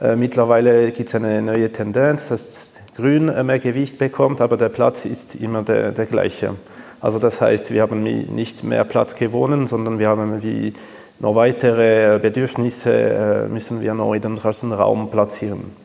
Äh, 0.00 0.16
mittlerweile 0.16 0.90
gibt 0.92 1.10
es 1.10 1.14
eine 1.14 1.42
neue 1.42 1.70
Tendenz, 1.70 2.28
dass 2.28 2.72
Grün 2.96 3.26
mehr 3.46 3.58
Gewicht 3.58 3.98
bekommt, 3.98 4.40
aber 4.40 4.56
der 4.56 4.68
Platz 4.68 5.04
ist 5.04 5.34
immer 5.34 5.62
der, 5.62 5.92
der 5.92 6.06
gleiche. 6.06 6.54
Also 7.00 7.18
das 7.18 7.40
heißt, 7.40 7.72
wir 7.72 7.82
haben 7.82 8.02
nicht 8.02 8.64
mehr 8.64 8.84
Platz 8.84 9.14
gewonnen, 9.14 9.66
sondern 9.66 9.98
wir 9.98 10.08
haben 10.08 10.42
wie 10.42 10.72
noch 11.18 11.34
weitere 11.34 12.18
Bedürfnisse 12.18 12.92
äh, 12.92 13.48
müssen 13.48 13.80
wir 13.80 13.94
noch 13.94 14.12
in 14.12 14.22
den 14.22 14.38
Raum 14.38 15.10
platzieren. 15.10 15.81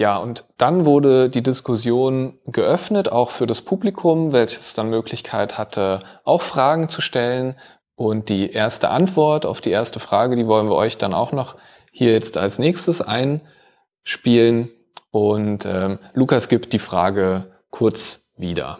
Ja, 0.00 0.16
und 0.16 0.46
dann 0.56 0.86
wurde 0.86 1.28
die 1.28 1.42
Diskussion 1.42 2.38
geöffnet, 2.46 3.12
auch 3.12 3.28
für 3.28 3.46
das 3.46 3.60
Publikum, 3.60 4.32
welches 4.32 4.72
dann 4.72 4.88
Möglichkeit 4.88 5.58
hatte, 5.58 6.00
auch 6.24 6.40
Fragen 6.40 6.88
zu 6.88 7.02
stellen. 7.02 7.54
Und 7.96 8.30
die 8.30 8.50
erste 8.50 8.88
Antwort 8.88 9.44
auf 9.44 9.60
die 9.60 9.72
erste 9.72 10.00
Frage, 10.00 10.36
die 10.36 10.46
wollen 10.46 10.70
wir 10.70 10.74
euch 10.74 10.96
dann 10.96 11.12
auch 11.12 11.32
noch 11.32 11.56
hier 11.92 12.12
jetzt 12.12 12.38
als 12.38 12.58
nächstes 12.58 13.02
einspielen. 13.02 14.70
Und 15.10 15.66
ähm, 15.66 15.98
Lukas 16.14 16.48
gibt 16.48 16.72
die 16.72 16.78
Frage 16.78 17.52
kurz 17.68 18.30
wieder. 18.38 18.78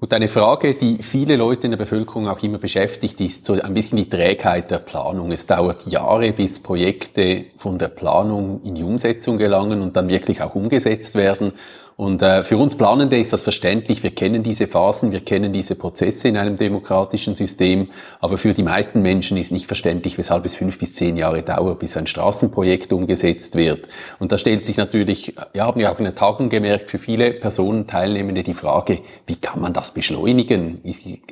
Und 0.00 0.14
eine 0.14 0.28
Frage, 0.28 0.76
die 0.76 1.02
viele 1.02 1.36
Leute 1.36 1.66
in 1.66 1.72
der 1.72 1.78
Bevölkerung 1.78 2.26
auch 2.26 2.42
immer 2.42 2.56
beschäftigt, 2.56 3.20
ist 3.20 3.44
so 3.44 3.52
ein 3.52 3.74
bisschen 3.74 3.98
die 3.98 4.08
Trägheit 4.08 4.70
der 4.70 4.78
Planung. 4.78 5.30
Es 5.30 5.46
dauert 5.46 5.86
Jahre, 5.86 6.32
bis 6.32 6.62
Projekte 6.62 7.44
von 7.58 7.78
der 7.78 7.88
Planung 7.88 8.62
in 8.64 8.74
die 8.74 8.82
Umsetzung 8.82 9.36
gelangen 9.36 9.82
und 9.82 9.96
dann 9.96 10.08
wirklich 10.08 10.40
auch 10.40 10.54
umgesetzt 10.54 11.16
werden. 11.16 11.52
Und 12.00 12.22
äh, 12.22 12.44
für 12.44 12.56
uns 12.56 12.76
Planende 12.76 13.18
ist 13.18 13.34
das 13.34 13.42
verständlich. 13.42 14.02
Wir 14.02 14.12
kennen 14.12 14.42
diese 14.42 14.66
Phasen, 14.66 15.12
wir 15.12 15.20
kennen 15.20 15.52
diese 15.52 15.74
Prozesse 15.74 16.28
in 16.28 16.38
einem 16.38 16.56
demokratischen 16.56 17.34
System. 17.34 17.90
Aber 18.20 18.38
für 18.38 18.54
die 18.54 18.62
meisten 18.62 19.02
Menschen 19.02 19.36
ist 19.36 19.52
nicht 19.52 19.66
verständlich, 19.66 20.16
weshalb 20.16 20.46
es 20.46 20.54
fünf 20.54 20.78
bis 20.78 20.94
zehn 20.94 21.18
Jahre 21.18 21.42
dauert, 21.42 21.78
bis 21.78 21.98
ein 21.98 22.06
Straßenprojekt 22.06 22.94
umgesetzt 22.94 23.54
wird. 23.54 23.88
Und 24.18 24.32
da 24.32 24.38
stellt 24.38 24.64
sich 24.64 24.78
natürlich, 24.78 25.34
ja, 25.52 25.66
haben 25.66 25.78
wir 25.78 25.92
auch 25.92 25.98
in 25.98 26.04
der 26.04 26.14
Tagung 26.14 26.48
gemerkt, 26.48 26.88
für 26.88 26.98
viele 26.98 27.34
Personen, 27.34 27.86
Teilnehmende 27.86 28.44
die 28.44 28.54
Frage, 28.54 29.00
wie 29.26 29.36
kann 29.36 29.60
man 29.60 29.74
das 29.74 29.92
beschleunigen? 29.92 30.80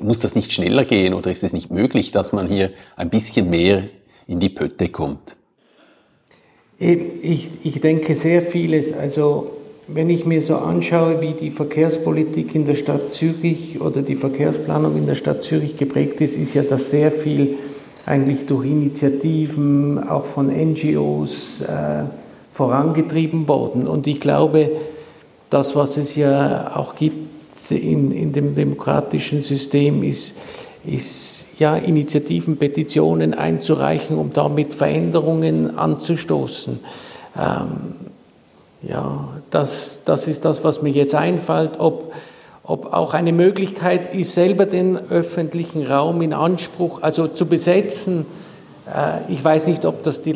Muss 0.03 0.19
das 0.19 0.35
nicht 0.35 0.53
schneller 0.53 0.85
gehen 0.85 1.15
oder 1.15 1.31
ist 1.31 1.45
es 1.45 1.55
nicht 1.55 1.71
möglich, 1.71 2.11
dass 2.11 2.35
man 2.35 2.47
hier 2.47 2.73
ein 2.95 3.09
bisschen 3.09 3.49
mehr 3.49 3.85
in 4.27 4.39
die 4.39 4.51
Pötte 4.51 4.91
kommt? 4.91 5.37
Ich, 6.79 7.47
ich 7.65 7.81
denke 7.81 8.15
sehr 8.15 8.43
vieles. 8.43 8.93
Also 8.93 9.58
wenn 9.89 10.11
ich 10.11 10.27
mir 10.27 10.43
so 10.43 10.57
anschaue, 10.57 11.21
wie 11.23 11.33
die 11.33 11.51
Verkehrspolitik 11.51 12.55
in 12.55 12.67
der 12.67 12.75
Stadt 12.75 13.15
Zürich 13.15 13.81
oder 13.81 14.03
die 14.03 14.17
Verkehrsplanung 14.17 14.97
in 14.97 15.07
der 15.07 15.15
Stadt 15.15 15.43
Zürich 15.43 15.79
geprägt 15.79 16.21
ist, 16.21 16.37
ist 16.37 16.55
ja 16.55 16.63
das 16.63 16.91
sehr 16.91 17.11
viel 17.11 17.57
eigentlich 18.05 18.45
durch 18.47 18.67
Initiativen, 18.67 20.07
auch 20.09 20.27
von 20.27 20.49
NGOs 20.49 21.63
äh, 21.63 22.05
vorangetrieben 22.53 23.49
worden. 23.49 23.87
Und 23.87 24.07
ich 24.07 24.21
glaube, 24.21 24.71
das, 25.49 25.75
was 25.75 25.97
es 25.97 26.17
ja 26.17 26.77
auch 26.77 26.95
gibt 26.95 27.29
in, 27.71 28.13
in 28.13 28.33
dem 28.33 28.55
demokratischen 28.55 29.41
System, 29.41 30.03
ist, 30.03 30.35
ist 30.85 31.49
ja 31.59 31.77
Initiativen, 31.77 32.59
Petitionen 32.59 33.33
einzureichen, 33.33 34.19
um 34.19 34.33
damit 34.35 34.75
Veränderungen 34.75 35.79
anzustoßen. 35.79 36.81
Ähm, 37.39 38.08
ja, 38.83 39.29
das, 39.51 40.03
das 40.05 40.29
ist 40.29 40.45
das, 40.45 40.63
was 40.63 40.83
mir 40.83 40.91
jetzt 40.91 41.15
einfällt, 41.15 41.81
ob, 41.81 42.13
ob 42.63 42.93
auch 42.93 43.15
eine 43.15 43.33
Möglichkeit 43.33 44.15
ist, 44.15 44.35
selber 44.35 44.67
den 44.67 44.97
öffentlichen 44.97 45.85
Raum 45.87 46.23
in 46.23 46.33
Anspruch, 46.33 47.03
also 47.03 47.27
zu 47.29 47.47
besetzen. 47.47 48.27
Äh, 48.87 49.33
ich 49.33 49.43
weiß 49.43 49.67
nicht, 49.67 49.85
ob 49.85 50.03
das 50.05 50.23
die, 50.23 50.35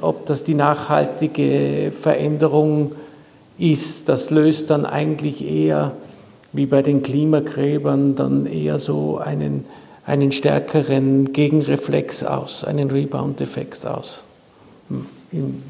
ob 0.00 0.26
das 0.26 0.44
die 0.44 0.54
nachhaltige 0.54 1.92
Veränderung 1.92 2.92
ist. 3.58 4.08
Das 4.08 4.30
löst 4.30 4.70
dann 4.70 4.86
eigentlich 4.86 5.46
eher 5.46 5.92
wie 6.52 6.66
bei 6.66 6.82
den 6.82 7.02
Klimagräbern 7.02 8.16
dann 8.16 8.46
eher 8.46 8.78
so 8.78 9.18
einen, 9.18 9.66
einen 10.04 10.32
stärkeren 10.32 11.32
Gegenreflex 11.32 12.24
aus, 12.24 12.64
einen 12.64 12.90
Rebound-Effekt 12.90 13.86
aus, 13.86 14.24
hm, 14.88 15.62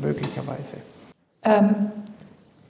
möglicherweise. 0.00 0.76
Ähm, 1.44 1.90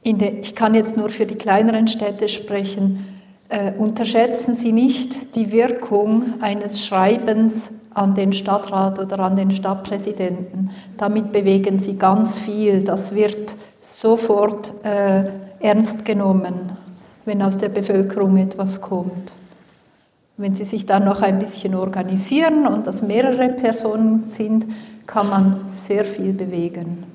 der, 0.05 0.41
ich 0.41 0.55
kann 0.55 0.75
jetzt 0.75 0.97
nur 0.97 1.09
für 1.09 1.27
die 1.27 1.37
kleineren 1.37 1.89
Städte 1.89 2.29
sprechen. 2.29 3.07
Äh, 3.49 3.73
unterschätzen 3.73 4.57
Sie 4.57 4.73
nicht 4.73 5.35
die 5.37 5.53
Wirkung 5.53 6.35
eines 6.41 6.85
Schreibens 6.85 7.71
an 7.95 8.15
den 8.15 8.33
Stadtrat 8.33 8.99
oder 8.99 9.21
an 9.21 9.37
den 9.37 9.51
Stadtpräsidenten. 9.51 10.71
Damit 10.97 11.33
bewegen 11.33 11.79
Sie 11.79 11.97
ganz 11.97 12.39
viel. 12.39 12.83
Das 12.83 13.15
wird 13.15 13.57
sofort 13.81 14.73
äh, 14.85 15.25
ernst 15.61 16.05
genommen, 16.05 16.73
wenn 17.25 17.43
aus 17.43 17.57
der 17.57 17.69
Bevölkerung 17.69 18.37
etwas 18.37 18.81
kommt. 18.81 19.33
Wenn 20.37 20.55
Sie 20.55 20.65
sich 20.65 20.85
dann 20.85 21.05
noch 21.05 21.23
ein 21.23 21.39
bisschen 21.39 21.75
organisieren 21.75 22.67
und 22.67 22.87
das 22.87 23.03
mehrere 23.03 23.51
Personen 23.51 24.27
sind, 24.27 24.67
kann 25.07 25.31
man 25.31 25.61
sehr 25.71 26.05
viel 26.05 26.33
bewegen. 26.33 27.14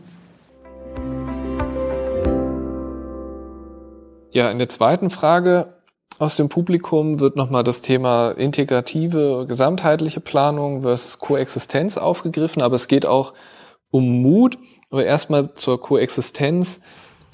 Ja, 4.32 4.52
in 4.52 4.60
der 4.60 4.70
zweiten 4.70 5.10
Frage 5.10 5.74
aus 6.20 6.38
dem 6.38 6.50
Publikum 6.50 7.20
wird 7.20 7.36
nochmal 7.36 7.63
das 7.63 7.82
Thema 7.82 8.32
integrative, 8.32 9.46
gesamtheitliche 9.48 10.20
Planung 10.20 10.84
versus 10.84 11.18
Koexistenz 11.18 11.98
aufgegriffen, 11.98 12.62
aber 12.62 12.76
es 12.76 12.88
geht 12.88 13.06
auch 13.06 13.34
um 13.89 14.22
Mut. 14.22 14.58
Aber 14.92 15.06
erstmal 15.06 15.54
zur 15.54 15.80
Koexistenz. 15.82 16.82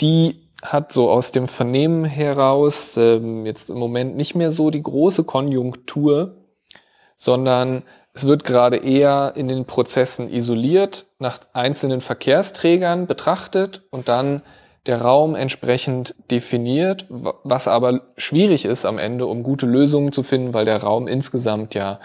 Die 0.02 0.50
hat 0.62 0.92
so 0.92 1.10
aus 1.10 1.32
dem 1.32 1.48
Vernehmen 1.48 2.06
heraus 2.06 2.98
ähm, 2.98 3.46
jetzt 3.46 3.70
im 3.70 3.78
Moment 3.78 4.16
nicht 4.16 4.36
mehr 4.36 4.52
so 4.52 4.70
die 4.70 4.84
große 4.84 5.24
Konjunktur, 5.24 6.46
sondern 7.18 7.84
es 8.14 8.28
wird 8.28 8.46
gerade 8.46 8.78
eher 8.78 9.34
in 9.36 9.48
den 9.48 9.66
Prozessen 9.66 10.30
isoliert, 10.30 11.08
nach 11.20 11.40
einzelnen 11.54 12.02
Verkehrsträgern 12.02 13.08
betrachtet 13.08 13.84
und 13.90 14.08
dann 14.08 14.42
der 14.86 15.02
Raum 15.02 15.36
entsprechend 15.36 16.16
definiert, 16.30 17.06
was 17.10 17.68
aber 17.68 18.02
schwierig 18.18 18.66
ist 18.66 18.86
am 18.86 18.98
Ende, 18.98 19.26
um 19.26 19.44
gute 19.44 19.66
Lösungen 19.66 20.12
zu 20.12 20.24
finden, 20.24 20.54
weil 20.54 20.66
der 20.66 20.84
Raum 20.84 21.08
insgesamt 21.08 21.74
ja 21.74 22.00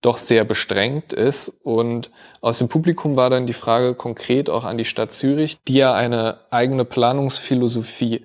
doch 0.00 0.16
sehr 0.16 0.44
bestrengt 0.44 1.12
ist. 1.12 1.48
Und 1.62 2.10
aus 2.40 2.58
dem 2.58 2.68
Publikum 2.68 3.16
war 3.16 3.30
dann 3.30 3.46
die 3.46 3.52
Frage 3.52 3.94
konkret 3.94 4.48
auch 4.48 4.64
an 4.64 4.78
die 4.78 4.84
Stadt 4.84 5.12
Zürich, 5.12 5.58
die 5.66 5.74
ja 5.74 5.92
eine 5.92 6.40
eigene 6.50 6.84
Planungsphilosophie 6.84 8.24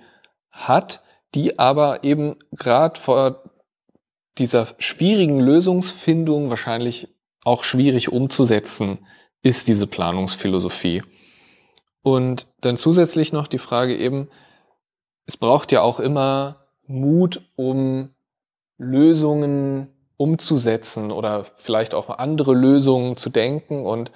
hat, 0.50 1.02
die 1.34 1.58
aber 1.58 2.04
eben 2.04 2.36
gerade 2.52 2.98
vor 2.98 3.42
dieser 4.38 4.68
schwierigen 4.78 5.40
Lösungsfindung 5.40 6.50
wahrscheinlich 6.50 7.08
auch 7.44 7.64
schwierig 7.64 8.12
umzusetzen 8.12 9.00
ist, 9.42 9.68
diese 9.68 9.86
Planungsphilosophie. 9.86 11.02
Und 12.06 12.46
dann 12.60 12.76
zusätzlich 12.76 13.32
noch 13.32 13.48
die 13.48 13.58
Frage 13.58 13.96
eben, 13.96 14.28
es 15.26 15.36
braucht 15.36 15.72
ja 15.72 15.82
auch 15.82 15.98
immer 15.98 16.68
Mut, 16.86 17.42
um 17.56 18.14
Lösungen 18.78 19.88
umzusetzen 20.16 21.10
oder 21.10 21.44
vielleicht 21.56 21.94
auch 21.94 22.08
andere 22.08 22.54
Lösungen 22.54 23.16
zu 23.16 23.28
denken. 23.28 23.84
Und 23.84 24.12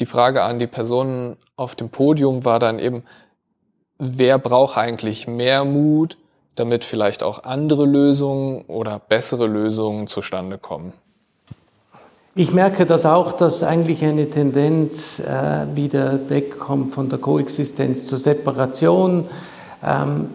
die 0.00 0.06
Frage 0.06 0.42
an 0.42 0.58
die 0.58 0.66
Personen 0.66 1.36
auf 1.54 1.76
dem 1.76 1.90
Podium 1.90 2.44
war 2.44 2.58
dann 2.58 2.80
eben, 2.80 3.04
wer 3.96 4.36
braucht 4.36 4.76
eigentlich 4.76 5.28
mehr 5.28 5.64
Mut, 5.64 6.18
damit 6.56 6.82
vielleicht 6.82 7.22
auch 7.22 7.44
andere 7.44 7.86
Lösungen 7.86 8.62
oder 8.62 8.98
bessere 8.98 9.46
Lösungen 9.46 10.08
zustande 10.08 10.58
kommen? 10.58 10.94
Ich 12.36 12.52
merke 12.52 12.86
das 12.86 13.06
auch, 13.06 13.32
dass 13.32 13.64
eigentlich 13.64 14.04
eine 14.04 14.30
Tendenz 14.30 15.18
äh, 15.18 15.66
wieder 15.74 16.20
wegkommt 16.28 16.94
von 16.94 17.08
der 17.08 17.18
Koexistenz 17.18 18.06
zur 18.06 18.18
Separation. 18.18 19.24
Ähm, 19.84 20.28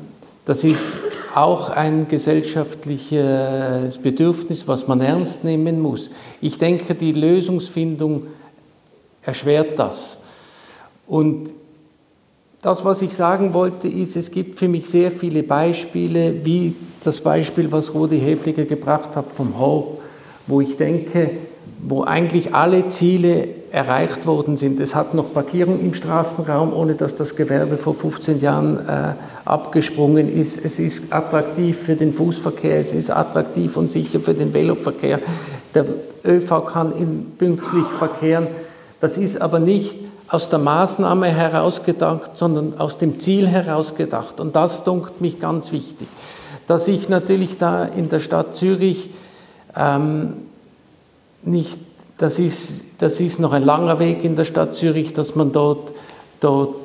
das 0.43 0.65
ist 0.65 0.97
auch 1.33 1.69
ein 1.69 2.09
gesellschaftliches 2.09 3.97
Bedürfnis, 3.99 4.67
was 4.67 4.89
man 4.89 4.99
ernst 4.99 5.45
nehmen 5.45 5.79
muss. 5.79 6.11
Ich 6.41 6.57
denke, 6.57 6.95
die 6.95 7.13
Lösungsfindung 7.13 8.23
erschwert 9.21 9.79
das. 9.79 10.17
Und 11.07 11.51
das, 12.61 12.83
was 12.83 13.01
ich 13.03 13.15
sagen 13.15 13.53
wollte, 13.53 13.87
ist, 13.87 14.17
es 14.17 14.31
gibt 14.31 14.59
für 14.59 14.67
mich 14.67 14.89
sehr 14.89 15.11
viele 15.11 15.43
Beispiele, 15.43 16.45
wie 16.45 16.75
das 17.05 17.21
Beispiel, 17.21 17.71
was 17.71 17.93
Rudi 17.93 18.19
Hefliger 18.19 18.65
gebracht 18.65 19.15
hat 19.15 19.31
vom 19.33 19.57
Hope, 19.57 20.01
wo 20.45 20.59
ich 20.59 20.75
denke, 20.75 21.29
wo 21.87 22.03
eigentlich 22.03 22.55
alle 22.55 22.87
Ziele 22.87 23.47
erreicht 23.71 24.25
worden 24.25 24.57
sind. 24.57 24.79
Es 24.79 24.95
hat 24.95 25.13
noch 25.13 25.33
Parkierung 25.33 25.79
im 25.79 25.93
Straßenraum, 25.93 26.73
ohne 26.73 26.95
dass 26.95 27.15
das 27.15 27.35
Gewerbe 27.35 27.77
vor 27.77 27.93
15 27.93 28.41
Jahren 28.41 28.77
äh, 28.87 29.13
abgesprungen 29.45 30.33
ist. 30.35 30.63
Es 30.63 30.79
ist 30.79 31.03
attraktiv 31.11 31.77
für 31.77 31.95
den 31.95 32.13
Fußverkehr, 32.13 32.79
es 32.79 32.93
ist 32.93 33.11
attraktiv 33.11 33.77
und 33.77 33.91
sicher 33.91 34.19
für 34.19 34.33
den 34.33 34.53
Veloverkehr. 34.53 35.19
Der 35.75 35.85
ÖV 36.25 36.65
kann 36.65 36.93
pünktlich 37.37 37.85
verkehren. 37.99 38.47
Das 38.99 39.17
ist 39.17 39.39
aber 39.39 39.59
nicht 39.59 39.95
aus 40.27 40.49
der 40.49 40.59
Maßnahme 40.59 41.27
herausgedacht, 41.27 42.31
sondern 42.35 42.79
aus 42.79 42.97
dem 42.97 43.19
Ziel 43.19 43.47
herausgedacht. 43.47 44.39
Und 44.39 44.55
das 44.55 44.83
dunkt 44.83 45.21
mich 45.21 45.39
ganz 45.39 45.71
wichtig. 45.71 46.07
Dass 46.65 46.87
ich 46.87 47.09
natürlich 47.09 47.59
da 47.59 47.85
in 47.85 48.09
der 48.09 48.19
Stadt 48.19 48.55
Zürich 48.55 49.11
ähm, 49.77 50.33
nicht, 51.45 51.79
das 52.17 52.39
ist, 52.39 53.01
das 53.01 53.19
ist 53.19 53.39
noch 53.39 53.51
ein 53.51 53.63
langer 53.63 53.99
Weg 53.99 54.23
in 54.23 54.35
der 54.35 54.45
Stadt 54.45 54.73
Zürich, 54.73 55.13
dass 55.13 55.35
man 55.35 55.51
dort, 55.51 55.91
dort 56.39 56.75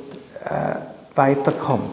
äh, 0.44 0.74
weiterkommt. 1.14 1.90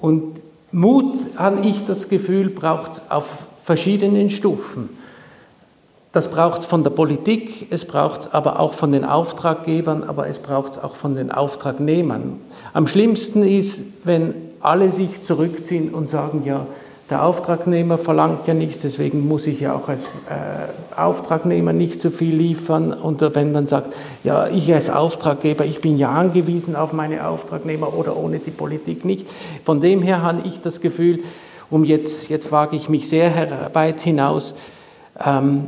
Und 0.00 0.40
Mut, 0.72 1.16
habe 1.36 1.66
ich 1.66 1.84
das 1.84 2.08
Gefühl, 2.08 2.50
braucht 2.50 2.92
es 2.92 3.02
auf 3.10 3.46
verschiedenen 3.64 4.30
Stufen. 4.30 4.90
Das 6.12 6.30
braucht 6.30 6.60
es 6.60 6.66
von 6.66 6.82
der 6.82 6.90
Politik, 6.90 7.66
es 7.70 7.84
braucht 7.84 8.22
es 8.22 8.32
aber 8.32 8.58
auch 8.58 8.72
von 8.72 8.92
den 8.92 9.04
Auftraggebern, 9.04 10.02
aber 10.04 10.28
es 10.28 10.38
braucht 10.38 10.72
es 10.72 10.78
auch 10.78 10.94
von 10.94 11.14
den 11.14 11.30
Auftragnehmern. 11.30 12.40
Am 12.72 12.86
schlimmsten 12.86 13.42
ist, 13.42 13.84
wenn 14.04 14.34
alle 14.60 14.90
sich 14.90 15.22
zurückziehen 15.22 15.92
und 15.92 16.08
sagen, 16.08 16.42
ja, 16.46 16.66
der 17.08 17.24
Auftragnehmer 17.24 17.98
verlangt 17.98 18.48
ja 18.48 18.54
nichts, 18.54 18.80
deswegen 18.80 19.28
muss 19.28 19.46
ich 19.46 19.60
ja 19.60 19.74
auch 19.74 19.88
als 19.88 20.00
äh, 20.00 21.00
Auftragnehmer 21.00 21.72
nicht 21.72 22.00
so 22.00 22.10
viel 22.10 22.34
liefern. 22.34 22.92
Und 22.92 23.20
wenn 23.34 23.52
man 23.52 23.68
sagt, 23.68 23.94
ja, 24.24 24.48
ich 24.48 24.72
als 24.74 24.90
Auftraggeber, 24.90 25.64
ich 25.64 25.80
bin 25.80 25.98
ja 25.98 26.10
angewiesen 26.10 26.74
auf 26.74 26.92
meine 26.92 27.28
Auftragnehmer 27.28 27.96
oder 27.96 28.16
ohne 28.16 28.40
die 28.40 28.50
Politik 28.50 29.04
nicht. 29.04 29.28
Von 29.64 29.78
dem 29.80 30.02
her 30.02 30.22
habe 30.22 30.40
ich 30.44 30.60
das 30.60 30.80
Gefühl, 30.80 31.20
um 31.70 31.84
jetzt, 31.84 32.28
jetzt 32.28 32.50
wage 32.50 32.74
ich 32.74 32.88
mich 32.88 33.08
sehr 33.08 33.70
weit 33.72 34.00
hinaus, 34.00 34.54
ähm, 35.24 35.66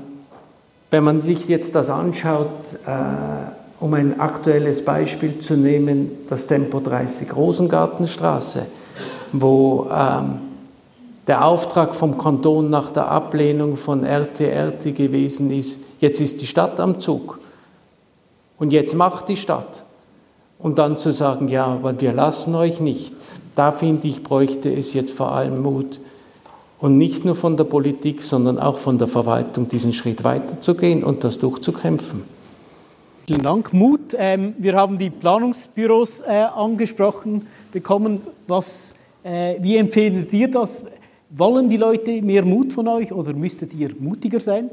wenn 0.90 1.04
man 1.04 1.20
sich 1.20 1.48
jetzt 1.48 1.76
das 1.76 1.88
anschaut, 1.88 2.48
äh, 2.84 2.90
um 3.78 3.94
ein 3.94 4.18
aktuelles 4.18 4.84
Beispiel 4.84 5.38
zu 5.38 5.54
nehmen, 5.54 6.10
das 6.28 6.48
Tempo 6.48 6.80
30 6.80 7.34
Rosengartenstraße, 7.36 8.66
wo 9.32 9.86
ähm, 9.92 10.47
der 11.28 11.44
Auftrag 11.44 11.94
vom 11.94 12.16
Kanton 12.16 12.70
nach 12.70 12.90
der 12.90 13.08
Ablehnung 13.08 13.76
von 13.76 14.02
RTRT 14.02 14.96
gewesen 14.96 15.50
ist, 15.52 15.78
jetzt 16.00 16.20
ist 16.20 16.40
die 16.40 16.46
Stadt 16.46 16.80
am 16.80 16.98
Zug 16.98 17.38
und 18.58 18.72
jetzt 18.72 18.94
macht 18.94 19.28
die 19.28 19.36
Stadt. 19.36 19.84
Und 20.58 20.78
dann 20.78 20.98
zu 20.98 21.12
sagen, 21.12 21.46
ja, 21.46 21.66
aber 21.66 22.00
wir 22.00 22.12
lassen 22.12 22.54
euch 22.54 22.80
nicht, 22.80 23.12
da 23.54 23.70
finde 23.70 24.08
ich, 24.08 24.22
bräuchte 24.22 24.72
es 24.72 24.92
jetzt 24.94 25.12
vor 25.12 25.30
allem 25.32 25.62
Mut. 25.62 26.00
Und 26.80 26.96
nicht 26.96 27.24
nur 27.24 27.34
von 27.34 27.56
der 27.56 27.64
Politik, 27.64 28.22
sondern 28.22 28.58
auch 28.58 28.78
von 28.78 28.98
der 28.98 29.08
Verwaltung, 29.08 29.68
diesen 29.68 29.92
Schritt 29.92 30.24
weiterzugehen 30.24 31.04
und 31.04 31.24
das 31.24 31.38
durchzukämpfen. 31.38 32.22
Vielen 33.26 33.42
Dank, 33.42 33.72
Mut. 33.72 34.14
Ähm, 34.16 34.54
wir 34.58 34.74
haben 34.74 34.96
die 34.96 35.10
Planungsbüros 35.10 36.20
äh, 36.20 36.44
angesprochen 36.54 37.46
bekommen. 37.72 38.22
Was, 38.46 38.94
äh, 39.22 39.56
wie 39.60 39.76
empfehlt 39.76 40.32
ihr 40.32 40.50
das? 40.50 40.84
Wollen 41.30 41.68
die 41.68 41.76
Leute 41.76 42.22
mehr 42.22 42.44
Mut 42.44 42.72
von 42.72 42.88
euch 42.88 43.12
oder 43.12 43.34
müsstet 43.34 43.74
ihr 43.74 43.90
mutiger 43.98 44.40
sein? 44.40 44.70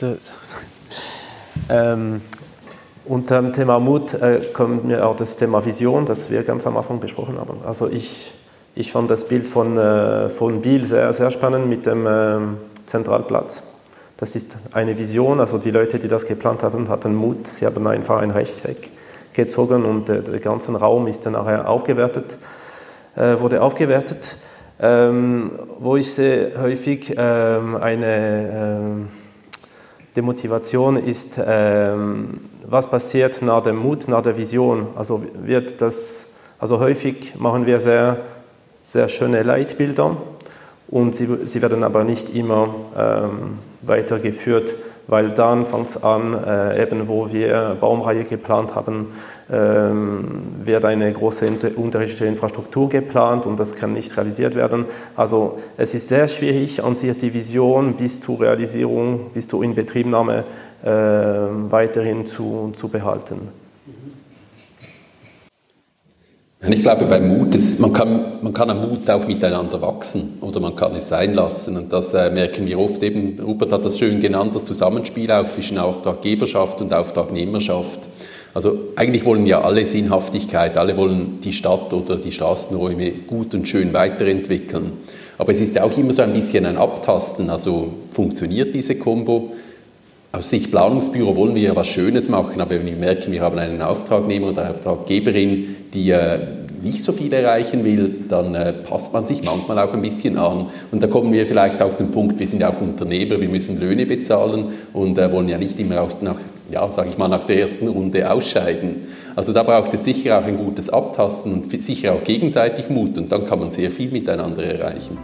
Ähm, 1.70 2.20
unter 3.06 3.40
dem 3.40 3.52
Thema 3.54 3.78
Mut 3.78 4.12
äh, 4.12 4.40
kommt 4.52 4.84
mir 4.84 5.06
auch 5.06 5.16
das 5.16 5.36
Thema 5.36 5.64
Vision, 5.64 6.04
das 6.04 6.30
wir 6.30 6.42
ganz 6.42 6.66
am 6.66 6.76
Anfang 6.76 7.00
besprochen 7.00 7.38
haben. 7.38 7.58
Also 7.64 7.88
ich, 7.88 8.34
ich 8.74 8.92
fand 8.92 9.08
das 9.10 9.26
Bild 9.26 9.46
von, 9.46 9.78
äh, 9.78 10.28
von 10.28 10.60
Biel 10.60 10.84
sehr, 10.84 11.10
sehr 11.14 11.30
spannend 11.30 11.68
mit 11.68 11.86
dem 11.86 12.06
äh, 12.06 12.38
Zentralplatz. 12.84 13.62
Das 14.18 14.36
ist 14.36 14.58
eine 14.72 14.98
Vision, 14.98 15.40
also 15.40 15.56
die 15.56 15.70
Leute, 15.70 15.98
die 15.98 16.08
das 16.08 16.26
geplant 16.26 16.62
haben, 16.62 16.88
hatten 16.90 17.14
Mut. 17.14 17.46
Sie 17.46 17.64
haben 17.64 17.86
einfach 17.86 18.20
ein 18.20 18.32
Rechteck 18.32 18.90
gezogen 19.32 19.84
und 19.84 20.08
der 20.08 20.22
ganze 20.40 20.72
Raum 20.72 21.06
ist 21.06 21.24
dann 21.24 21.32
nachher 21.32 21.66
aufgewertet 21.68 22.32
äh, 22.32 22.63
wurde 23.16 23.62
aufgewertet. 23.62 24.36
ähm, 24.80 25.52
wo 25.78 25.96
ich 25.96 26.12
sehe 26.12 26.52
häufig 26.60 27.14
ähm, 27.16 27.76
eine 27.76 28.50
ähm, 28.52 29.08
Demotivation 30.16 30.96
ist, 30.96 31.38
was 31.38 32.86
passiert 32.86 33.42
nach 33.42 33.62
dem 33.62 33.74
Mut, 33.74 34.06
nach 34.06 34.22
der 34.22 34.36
Vision. 34.36 34.86
Also 34.94 35.24
wird 35.42 35.80
das, 35.80 36.26
also 36.60 36.78
häufig 36.78 37.34
machen 37.36 37.66
wir 37.66 37.80
sehr, 37.80 38.18
sehr 38.84 39.08
schöne 39.08 39.42
Leitbilder 39.42 40.16
und 40.86 41.16
sie, 41.16 41.26
sie 41.46 41.60
werden 41.62 41.82
aber 41.82 42.04
nicht 42.04 42.32
immer 42.32 42.76
weitergeführt 43.82 44.76
weil 45.06 45.30
dann 45.30 45.64
fängt 45.66 45.88
es 45.88 46.02
an, 46.02 46.34
äh, 46.34 46.82
eben 46.82 47.08
wo 47.08 47.30
wir 47.32 47.76
Baumreihe 47.80 48.24
geplant 48.24 48.74
haben, 48.74 49.08
ähm, 49.52 50.42
wird 50.64 50.84
eine 50.84 51.12
große 51.12 51.46
unterschiedliche 51.76 52.26
Infrastruktur 52.26 52.88
geplant 52.88 53.44
und 53.46 53.60
das 53.60 53.74
kann 53.74 53.92
nicht 53.92 54.16
realisiert 54.16 54.54
werden. 54.54 54.86
Also 55.16 55.58
es 55.76 55.94
ist 55.94 56.08
sehr 56.08 56.28
schwierig, 56.28 56.82
an 56.82 56.94
sich 56.94 57.16
die 57.18 57.34
Vision 57.34 57.94
bis 57.94 58.20
zur 58.20 58.40
Realisierung, 58.40 59.30
bis 59.34 59.46
zur 59.46 59.62
Inbetriebnahme 59.62 60.44
äh, 60.82 60.88
weiterhin 61.70 62.24
zu, 62.24 62.72
zu 62.74 62.88
behalten. 62.88 63.63
Ich 66.70 66.82
glaube, 66.82 67.04
beim 67.04 67.28
Mut, 67.28 67.54
ist, 67.54 67.78
man, 67.80 67.92
kann, 67.92 68.38
man 68.40 68.54
kann 68.54 68.70
am 68.70 68.80
Mut 68.88 69.08
auch 69.10 69.26
miteinander 69.26 69.82
wachsen 69.82 70.38
oder 70.40 70.60
man 70.60 70.74
kann 70.74 70.96
es 70.96 71.08
sein 71.08 71.34
lassen. 71.34 71.76
Und 71.76 71.92
das 71.92 72.14
äh, 72.14 72.30
merken 72.30 72.66
wir 72.66 72.78
oft 72.78 73.02
eben, 73.02 73.38
Rupert 73.38 73.72
hat 73.72 73.84
das 73.84 73.98
schön 73.98 74.20
genannt, 74.20 74.54
das 74.54 74.64
Zusammenspiel 74.64 75.30
auch 75.30 75.46
zwischen 75.46 75.78
Auftraggeberschaft 75.78 76.80
und 76.80 76.92
Auftragnehmerschaft. 76.92 78.00
Also 78.54 78.78
eigentlich 78.96 79.24
wollen 79.24 79.46
ja 79.46 79.60
alle 79.60 79.84
Sinnhaftigkeit, 79.84 80.76
alle 80.78 80.96
wollen 80.96 81.40
die 81.42 81.52
Stadt 81.52 81.92
oder 81.92 82.16
die 82.16 82.32
Straßenräume 82.32 83.10
gut 83.26 83.52
und 83.54 83.68
schön 83.68 83.92
weiterentwickeln. 83.92 84.92
Aber 85.36 85.52
es 85.52 85.60
ist 85.60 85.74
ja 85.74 85.82
auch 85.82 85.96
immer 85.98 86.12
so 86.12 86.22
ein 86.22 86.32
bisschen 86.32 86.64
ein 86.64 86.76
Abtasten, 86.76 87.50
also 87.50 87.92
funktioniert 88.12 88.72
diese 88.72 88.96
Kombo? 88.96 89.52
Aus 90.34 90.50
Sicht 90.50 90.72
Planungsbüro 90.72 91.36
wollen 91.36 91.54
wir 91.54 91.62
ja 91.62 91.76
was 91.76 91.86
Schönes 91.86 92.28
machen, 92.28 92.60
aber 92.60 92.72
wenn 92.72 92.86
wir 92.86 92.96
merken, 92.96 93.30
wir 93.30 93.40
haben 93.40 93.56
einen 93.56 93.80
Auftragnehmer 93.80 94.48
oder 94.48 94.68
Auftraggeberin, 94.68 95.76
die 95.94 96.10
äh, 96.10 96.40
nicht 96.82 97.04
so 97.04 97.12
viel 97.12 97.32
erreichen 97.32 97.84
will, 97.84 98.24
dann 98.28 98.52
äh, 98.56 98.72
passt 98.72 99.12
man 99.12 99.26
sich 99.26 99.44
manchmal 99.44 99.78
auch 99.78 99.94
ein 99.94 100.02
bisschen 100.02 100.36
an. 100.36 100.70
Und 100.90 101.04
da 101.04 101.06
kommen 101.06 101.32
wir 101.32 101.46
vielleicht 101.46 101.80
auch 101.80 101.94
zum 101.94 102.10
Punkt, 102.10 102.36
wir 102.40 102.48
sind 102.48 102.62
ja 102.62 102.70
auch 102.70 102.80
Unternehmer, 102.80 103.40
wir 103.40 103.48
müssen 103.48 103.78
Löhne 103.78 104.06
bezahlen 104.06 104.72
und 104.92 105.16
äh, 105.18 105.30
wollen 105.30 105.48
ja 105.48 105.56
nicht 105.56 105.78
immer 105.78 106.02
aus, 106.02 106.20
nach, 106.20 106.40
ja, 106.68 106.90
sag 106.90 107.06
ich 107.06 107.16
mal, 107.16 107.28
nach 107.28 107.44
der 107.44 107.60
ersten 107.60 107.86
Runde 107.86 108.28
ausscheiden. 108.28 109.06
Also 109.36 109.52
da 109.52 109.62
braucht 109.62 109.94
es 109.94 110.02
sicher 110.02 110.40
auch 110.40 110.44
ein 110.44 110.56
gutes 110.56 110.90
Abtasten 110.90 111.52
und 111.52 111.80
sicher 111.80 112.12
auch 112.12 112.24
gegenseitig 112.24 112.90
Mut 112.90 113.16
und 113.18 113.30
dann 113.30 113.46
kann 113.46 113.60
man 113.60 113.70
sehr 113.70 113.92
viel 113.92 114.10
miteinander 114.10 114.64
erreichen. 114.64 115.16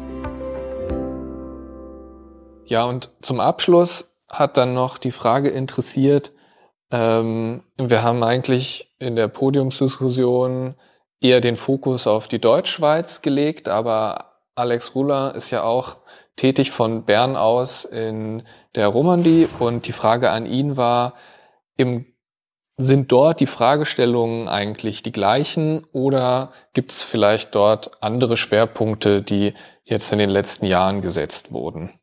Ja, 2.66 2.84
und 2.84 3.10
zum 3.20 3.40
Abschluss 3.40 4.09
hat 4.30 4.56
dann 4.56 4.74
noch 4.74 4.98
die 4.98 5.10
Frage 5.10 5.50
interessiert, 5.50 6.32
ähm, 6.90 7.62
wir 7.76 8.02
haben 8.02 8.22
eigentlich 8.22 8.94
in 8.98 9.16
der 9.16 9.28
Podiumsdiskussion 9.28 10.74
eher 11.20 11.40
den 11.40 11.56
Fokus 11.56 12.06
auf 12.06 12.28
die 12.28 12.40
Deutschschweiz 12.40 13.22
gelegt, 13.22 13.68
aber 13.68 14.30
Alex 14.54 14.94
Ruller 14.94 15.34
ist 15.34 15.50
ja 15.50 15.62
auch 15.62 15.98
tätig 16.36 16.70
von 16.70 17.04
Bern 17.04 17.36
aus 17.36 17.84
in 17.84 18.42
der 18.74 18.88
Romandie 18.88 19.48
und 19.58 19.86
die 19.86 19.92
Frage 19.92 20.30
an 20.30 20.46
ihn 20.46 20.76
war, 20.76 21.14
im, 21.76 22.06
sind 22.76 23.12
dort 23.12 23.40
die 23.40 23.46
Fragestellungen 23.46 24.48
eigentlich 24.48 25.02
die 25.02 25.12
gleichen 25.12 25.84
oder 25.92 26.50
gibt 26.72 26.92
es 26.92 27.04
vielleicht 27.04 27.54
dort 27.54 28.02
andere 28.02 28.36
Schwerpunkte, 28.36 29.22
die 29.22 29.54
jetzt 29.84 30.12
in 30.12 30.18
den 30.18 30.30
letzten 30.30 30.66
Jahren 30.66 31.02
gesetzt 31.02 31.52
wurden? 31.52 31.99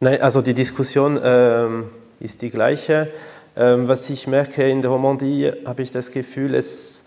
Nein, 0.00 0.22
also 0.22 0.42
die 0.42 0.54
Diskussion 0.54 1.18
ähm, 1.20 1.86
ist 2.20 2.42
die 2.42 2.50
gleiche. 2.50 3.08
Ähm, 3.56 3.88
was 3.88 4.08
ich 4.10 4.28
merke 4.28 4.68
in 4.68 4.80
der 4.80 4.92
Romandie, 4.92 5.52
habe 5.64 5.82
ich 5.82 5.90
das 5.90 6.12
Gefühl, 6.12 6.54
es 6.54 7.02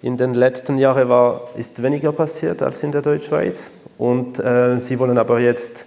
in 0.00 0.16
den 0.16 0.32
letzten 0.32 0.78
Jahren 0.78 1.08
war, 1.08 1.48
ist 1.56 1.82
weniger 1.82 2.12
passiert 2.12 2.62
als 2.62 2.84
in 2.84 2.92
der 2.92 3.02
Deutschschweiz. 3.02 3.72
Und 3.98 4.38
äh, 4.38 4.78
sie 4.78 5.00
wollen 5.00 5.18
aber 5.18 5.40
jetzt 5.40 5.86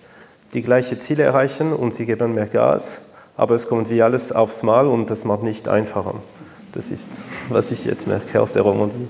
die 0.54 0.62
gleichen 0.62 1.00
Ziele 1.00 1.24
erreichen 1.24 1.72
und 1.72 1.94
sie 1.94 2.06
geben 2.06 2.36
mehr 2.36 2.48
Gas. 2.48 3.02
Aber 3.38 3.56
es 3.56 3.70
kommt 3.70 3.90
wie 3.90 4.02
alles 4.02 4.34
aufs 4.34 4.62
Mal 4.62 4.86
und 4.88 5.10
das 5.10 5.24
macht 5.24 5.44
nicht 5.44 5.70
einfacher. 5.70 6.16
Das 6.74 6.92
ist, 6.92 7.08
was 7.48 7.72
ich 7.72 7.86
jetzt 7.86 8.06
merke 8.06 8.42
aus 8.42 8.52
der 8.52 8.64
Romandie. 8.64 9.08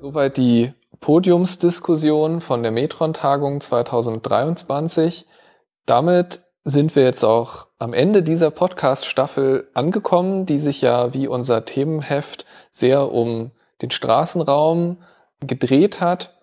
Soweit 0.00 0.38
die 0.38 0.72
Podiumsdiskussion 1.02 2.40
von 2.40 2.62
der 2.62 2.70
Metron-Tagung 2.70 3.60
2023. 3.60 5.26
Damit 5.84 6.42
sind 6.62 6.94
wir 6.94 7.02
jetzt 7.02 7.24
auch 7.24 7.66
am 7.80 7.92
Ende 7.92 8.22
dieser 8.22 8.52
Podcast-Staffel 8.52 9.68
angekommen, 9.74 10.46
die 10.46 10.60
sich 10.60 10.80
ja 10.80 11.12
wie 11.12 11.26
unser 11.26 11.64
Themenheft 11.64 12.46
sehr 12.70 13.10
um 13.10 13.50
den 13.82 13.90
Straßenraum 13.90 14.98
gedreht 15.40 16.00
hat. 16.00 16.38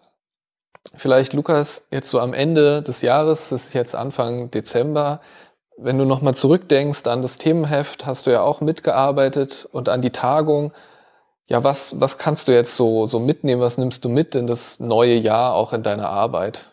Vielleicht, 0.93 1.31
Lukas, 1.31 1.87
jetzt 1.89 2.11
so 2.11 2.19
am 2.19 2.33
Ende 2.33 2.81
des 2.81 3.01
Jahres, 3.01 3.47
das 3.49 3.67
ist 3.67 3.73
jetzt 3.73 3.95
Anfang 3.95 4.51
Dezember, 4.51 5.21
wenn 5.77 5.97
du 5.97 6.03
nochmal 6.03 6.35
zurückdenkst 6.35 7.07
an 7.07 7.21
das 7.21 7.37
Themenheft, 7.37 8.05
hast 8.05 8.27
du 8.27 8.31
ja 8.31 8.41
auch 8.41 8.59
mitgearbeitet 8.59 9.69
und 9.71 9.87
an 9.87 10.01
die 10.01 10.09
Tagung. 10.09 10.73
Ja, 11.49 11.63
was, 11.63 11.99
was 11.99 12.19
kannst 12.19 12.47
du 12.47 12.51
jetzt 12.53 12.77
so, 12.77 13.07
so 13.07 13.19
mitnehmen? 13.19 13.59
Was 13.59 13.79
nimmst 13.79 14.05
du 14.05 14.09
mit 14.09 14.35
in 14.35 14.45
das 14.45 14.79
neue 14.79 15.15
Jahr 15.15 15.55
auch 15.55 15.73
in 15.73 15.81
deiner 15.81 16.07
Arbeit? 16.07 16.65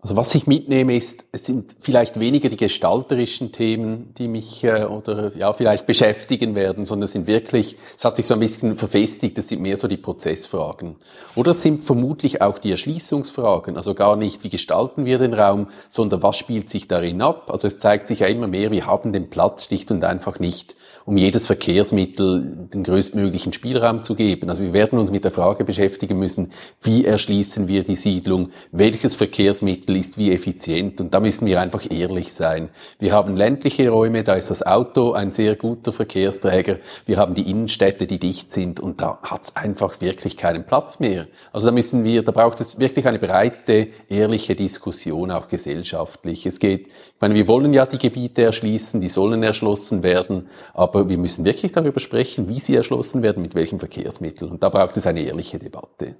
Also 0.00 0.14
was 0.14 0.32
ich 0.36 0.46
mitnehme 0.46 0.94
ist, 0.96 1.24
es 1.32 1.44
sind 1.44 1.74
vielleicht 1.80 2.20
weniger 2.20 2.48
die 2.48 2.56
gestalterischen 2.56 3.50
Themen, 3.50 4.14
die 4.16 4.28
mich 4.28 4.62
äh, 4.62 4.84
oder 4.84 5.36
ja 5.36 5.52
vielleicht 5.52 5.86
beschäftigen 5.86 6.54
werden, 6.54 6.86
sondern 6.86 7.06
es 7.06 7.12
sind 7.12 7.26
wirklich, 7.26 7.76
es 7.96 8.04
hat 8.04 8.14
sich 8.14 8.28
so 8.28 8.34
ein 8.34 8.40
bisschen 8.40 8.76
verfestigt, 8.76 9.36
es 9.38 9.48
sind 9.48 9.60
mehr 9.60 9.76
so 9.76 9.88
die 9.88 9.96
Prozessfragen. 9.96 10.94
Oder 11.34 11.50
es 11.50 11.62
sind 11.62 11.82
vermutlich 11.82 12.40
auch 12.40 12.60
die 12.60 12.70
Erschließungsfragen, 12.70 13.76
also 13.76 13.94
gar 13.94 14.14
nicht, 14.14 14.44
wie 14.44 14.50
gestalten 14.50 15.04
wir 15.04 15.18
den 15.18 15.34
Raum, 15.34 15.66
sondern 15.88 16.22
was 16.22 16.36
spielt 16.36 16.70
sich 16.70 16.86
darin 16.86 17.20
ab. 17.20 17.50
Also 17.50 17.66
es 17.66 17.78
zeigt 17.78 18.06
sich 18.06 18.20
ja 18.20 18.28
immer 18.28 18.46
mehr, 18.46 18.70
wir 18.70 18.86
haben 18.86 19.12
den 19.12 19.30
Platz 19.30 19.64
schlicht 19.64 19.90
und 19.90 20.04
einfach 20.04 20.38
nicht 20.38 20.76
um 21.08 21.16
jedes 21.16 21.46
Verkehrsmittel 21.46 22.68
den 22.74 22.82
größtmöglichen 22.82 23.54
Spielraum 23.54 24.00
zu 24.00 24.14
geben. 24.14 24.50
Also 24.50 24.62
wir 24.62 24.74
werden 24.74 24.98
uns 24.98 25.10
mit 25.10 25.24
der 25.24 25.30
Frage 25.30 25.64
beschäftigen 25.64 26.18
müssen, 26.18 26.50
wie 26.82 27.06
erschließen 27.06 27.66
wir 27.66 27.82
die 27.82 27.96
Siedlung, 27.96 28.50
welches 28.72 29.14
Verkehrsmittel 29.14 29.96
ist 29.96 30.18
wie 30.18 30.30
effizient 30.32 31.00
und 31.00 31.14
da 31.14 31.20
müssen 31.20 31.46
wir 31.46 31.62
einfach 31.62 31.90
ehrlich 31.90 32.34
sein. 32.34 32.68
Wir 32.98 33.14
haben 33.14 33.38
ländliche 33.38 33.88
Räume, 33.88 34.22
da 34.22 34.34
ist 34.34 34.50
das 34.50 34.66
Auto 34.66 35.12
ein 35.12 35.30
sehr 35.30 35.56
guter 35.56 35.94
Verkehrsträger, 35.94 36.76
wir 37.06 37.16
haben 37.16 37.32
die 37.32 37.50
Innenstädte, 37.50 38.06
die 38.06 38.18
dicht 38.18 38.52
sind 38.52 38.78
und 38.78 39.00
da 39.00 39.18
hat 39.22 39.44
es 39.44 39.56
einfach 39.56 40.02
wirklich 40.02 40.36
keinen 40.36 40.66
Platz 40.66 41.00
mehr. 41.00 41.26
Also 41.52 41.68
da 41.68 41.72
müssen 41.72 42.04
wir, 42.04 42.22
da 42.22 42.32
braucht 42.32 42.60
es 42.60 42.80
wirklich 42.80 43.06
eine 43.06 43.18
breite, 43.18 43.88
ehrliche 44.10 44.54
Diskussion, 44.54 45.30
auch 45.30 45.48
gesellschaftlich. 45.48 46.44
Es 46.44 46.58
geht, 46.58 46.88
ich 46.88 46.92
meine, 47.18 47.34
wir 47.34 47.48
wollen 47.48 47.72
ja 47.72 47.86
die 47.86 47.96
Gebiete 47.96 48.42
erschließen, 48.42 49.00
die 49.00 49.08
sollen 49.08 49.42
erschlossen 49.42 50.02
werden, 50.02 50.48
aber 50.74 50.97
aber 50.98 51.08
wir 51.08 51.18
müssen 51.18 51.44
wirklich 51.44 51.72
darüber 51.72 52.00
sprechen, 52.00 52.48
wie 52.48 52.60
sie 52.60 52.74
erschlossen 52.74 53.22
werden, 53.22 53.42
mit 53.42 53.54
welchen 53.54 53.78
Verkehrsmitteln. 53.78 54.50
Und 54.50 54.62
da 54.62 54.68
braucht 54.68 54.96
es 54.96 55.06
eine 55.06 55.22
ehrliche 55.22 55.58
Debatte. 55.58 56.16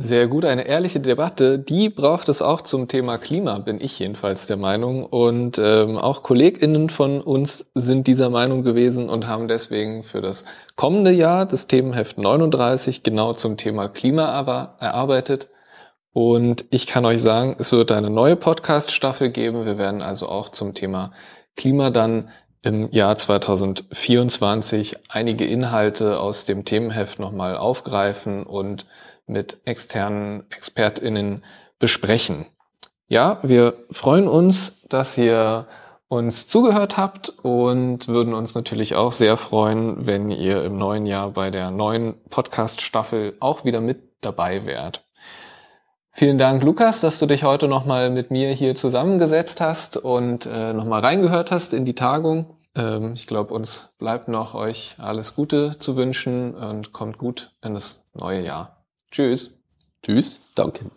Sehr 0.00 0.28
gut, 0.28 0.44
eine 0.44 0.64
ehrliche 0.68 1.00
Debatte. 1.00 1.58
Die 1.58 1.88
braucht 1.88 2.28
es 2.28 2.40
auch 2.40 2.60
zum 2.60 2.86
Thema 2.86 3.18
Klima, 3.18 3.58
bin 3.58 3.80
ich 3.80 3.98
jedenfalls 3.98 4.46
der 4.46 4.56
Meinung. 4.56 5.04
Und 5.04 5.58
ähm, 5.58 5.98
auch 5.98 6.22
KollegInnen 6.22 6.88
von 6.88 7.20
uns 7.20 7.66
sind 7.74 8.06
dieser 8.06 8.30
Meinung 8.30 8.62
gewesen 8.62 9.08
und 9.08 9.26
haben 9.26 9.48
deswegen 9.48 10.04
für 10.04 10.20
das 10.20 10.44
kommende 10.76 11.10
Jahr 11.10 11.46
das 11.46 11.66
Themenheft 11.66 12.16
39 12.16 13.02
genau 13.02 13.32
zum 13.32 13.56
Thema 13.56 13.88
Klima 13.88 14.26
erarbeitet. 14.78 15.48
Und 16.12 16.64
ich 16.70 16.86
kann 16.86 17.04
euch 17.04 17.20
sagen, 17.20 17.56
es 17.58 17.72
wird 17.72 17.90
eine 17.90 18.10
neue 18.10 18.36
Podcast-Staffel 18.36 19.30
geben. 19.30 19.66
Wir 19.66 19.78
werden 19.78 20.02
also 20.02 20.28
auch 20.28 20.50
zum 20.50 20.74
Thema 20.74 21.10
Klima 21.56 21.90
dann 21.90 22.28
im 22.68 22.90
Jahr 22.92 23.16
2024 23.16 24.98
einige 25.08 25.46
Inhalte 25.46 26.20
aus 26.20 26.44
dem 26.44 26.66
Themenheft 26.66 27.18
nochmal 27.18 27.56
aufgreifen 27.56 28.44
und 28.44 28.84
mit 29.26 29.58
externen 29.64 30.44
ExpertInnen 30.50 31.44
besprechen. 31.78 32.46
Ja, 33.06 33.38
wir 33.42 33.72
freuen 33.90 34.28
uns, 34.28 34.82
dass 34.90 35.16
ihr 35.16 35.66
uns 36.08 36.46
zugehört 36.46 36.98
habt 36.98 37.30
und 37.30 38.06
würden 38.06 38.34
uns 38.34 38.54
natürlich 38.54 38.96
auch 38.96 39.12
sehr 39.12 39.38
freuen, 39.38 40.06
wenn 40.06 40.30
ihr 40.30 40.62
im 40.64 40.76
neuen 40.76 41.06
Jahr 41.06 41.30
bei 41.30 41.50
der 41.50 41.70
neuen 41.70 42.16
Podcast-Staffel 42.28 43.34
auch 43.40 43.64
wieder 43.64 43.80
mit 43.80 44.02
dabei 44.20 44.66
wärt. 44.66 45.04
Vielen 46.10 46.36
Dank, 46.36 46.62
Lukas, 46.64 47.00
dass 47.00 47.18
du 47.18 47.26
dich 47.26 47.44
heute 47.44 47.66
nochmal 47.66 48.10
mit 48.10 48.30
mir 48.30 48.50
hier 48.50 48.74
zusammengesetzt 48.74 49.62
hast 49.62 49.96
und 49.96 50.44
äh, 50.46 50.74
nochmal 50.74 51.00
reingehört 51.00 51.50
hast 51.50 51.72
in 51.72 51.86
die 51.86 51.94
Tagung. 51.94 52.57
Ähm, 52.78 53.14
ich 53.14 53.26
glaube, 53.26 53.52
uns 53.52 53.90
bleibt 53.98 54.28
noch 54.28 54.54
euch 54.54 54.94
alles 54.98 55.34
Gute 55.34 55.78
zu 55.78 55.96
wünschen 55.96 56.54
und 56.54 56.92
kommt 56.92 57.18
gut 57.18 57.52
in 57.62 57.74
das 57.74 58.02
neue 58.14 58.42
Jahr. 58.42 58.84
Tschüss. 59.10 59.50
Tschüss, 60.02 60.40
danke. 60.54 60.90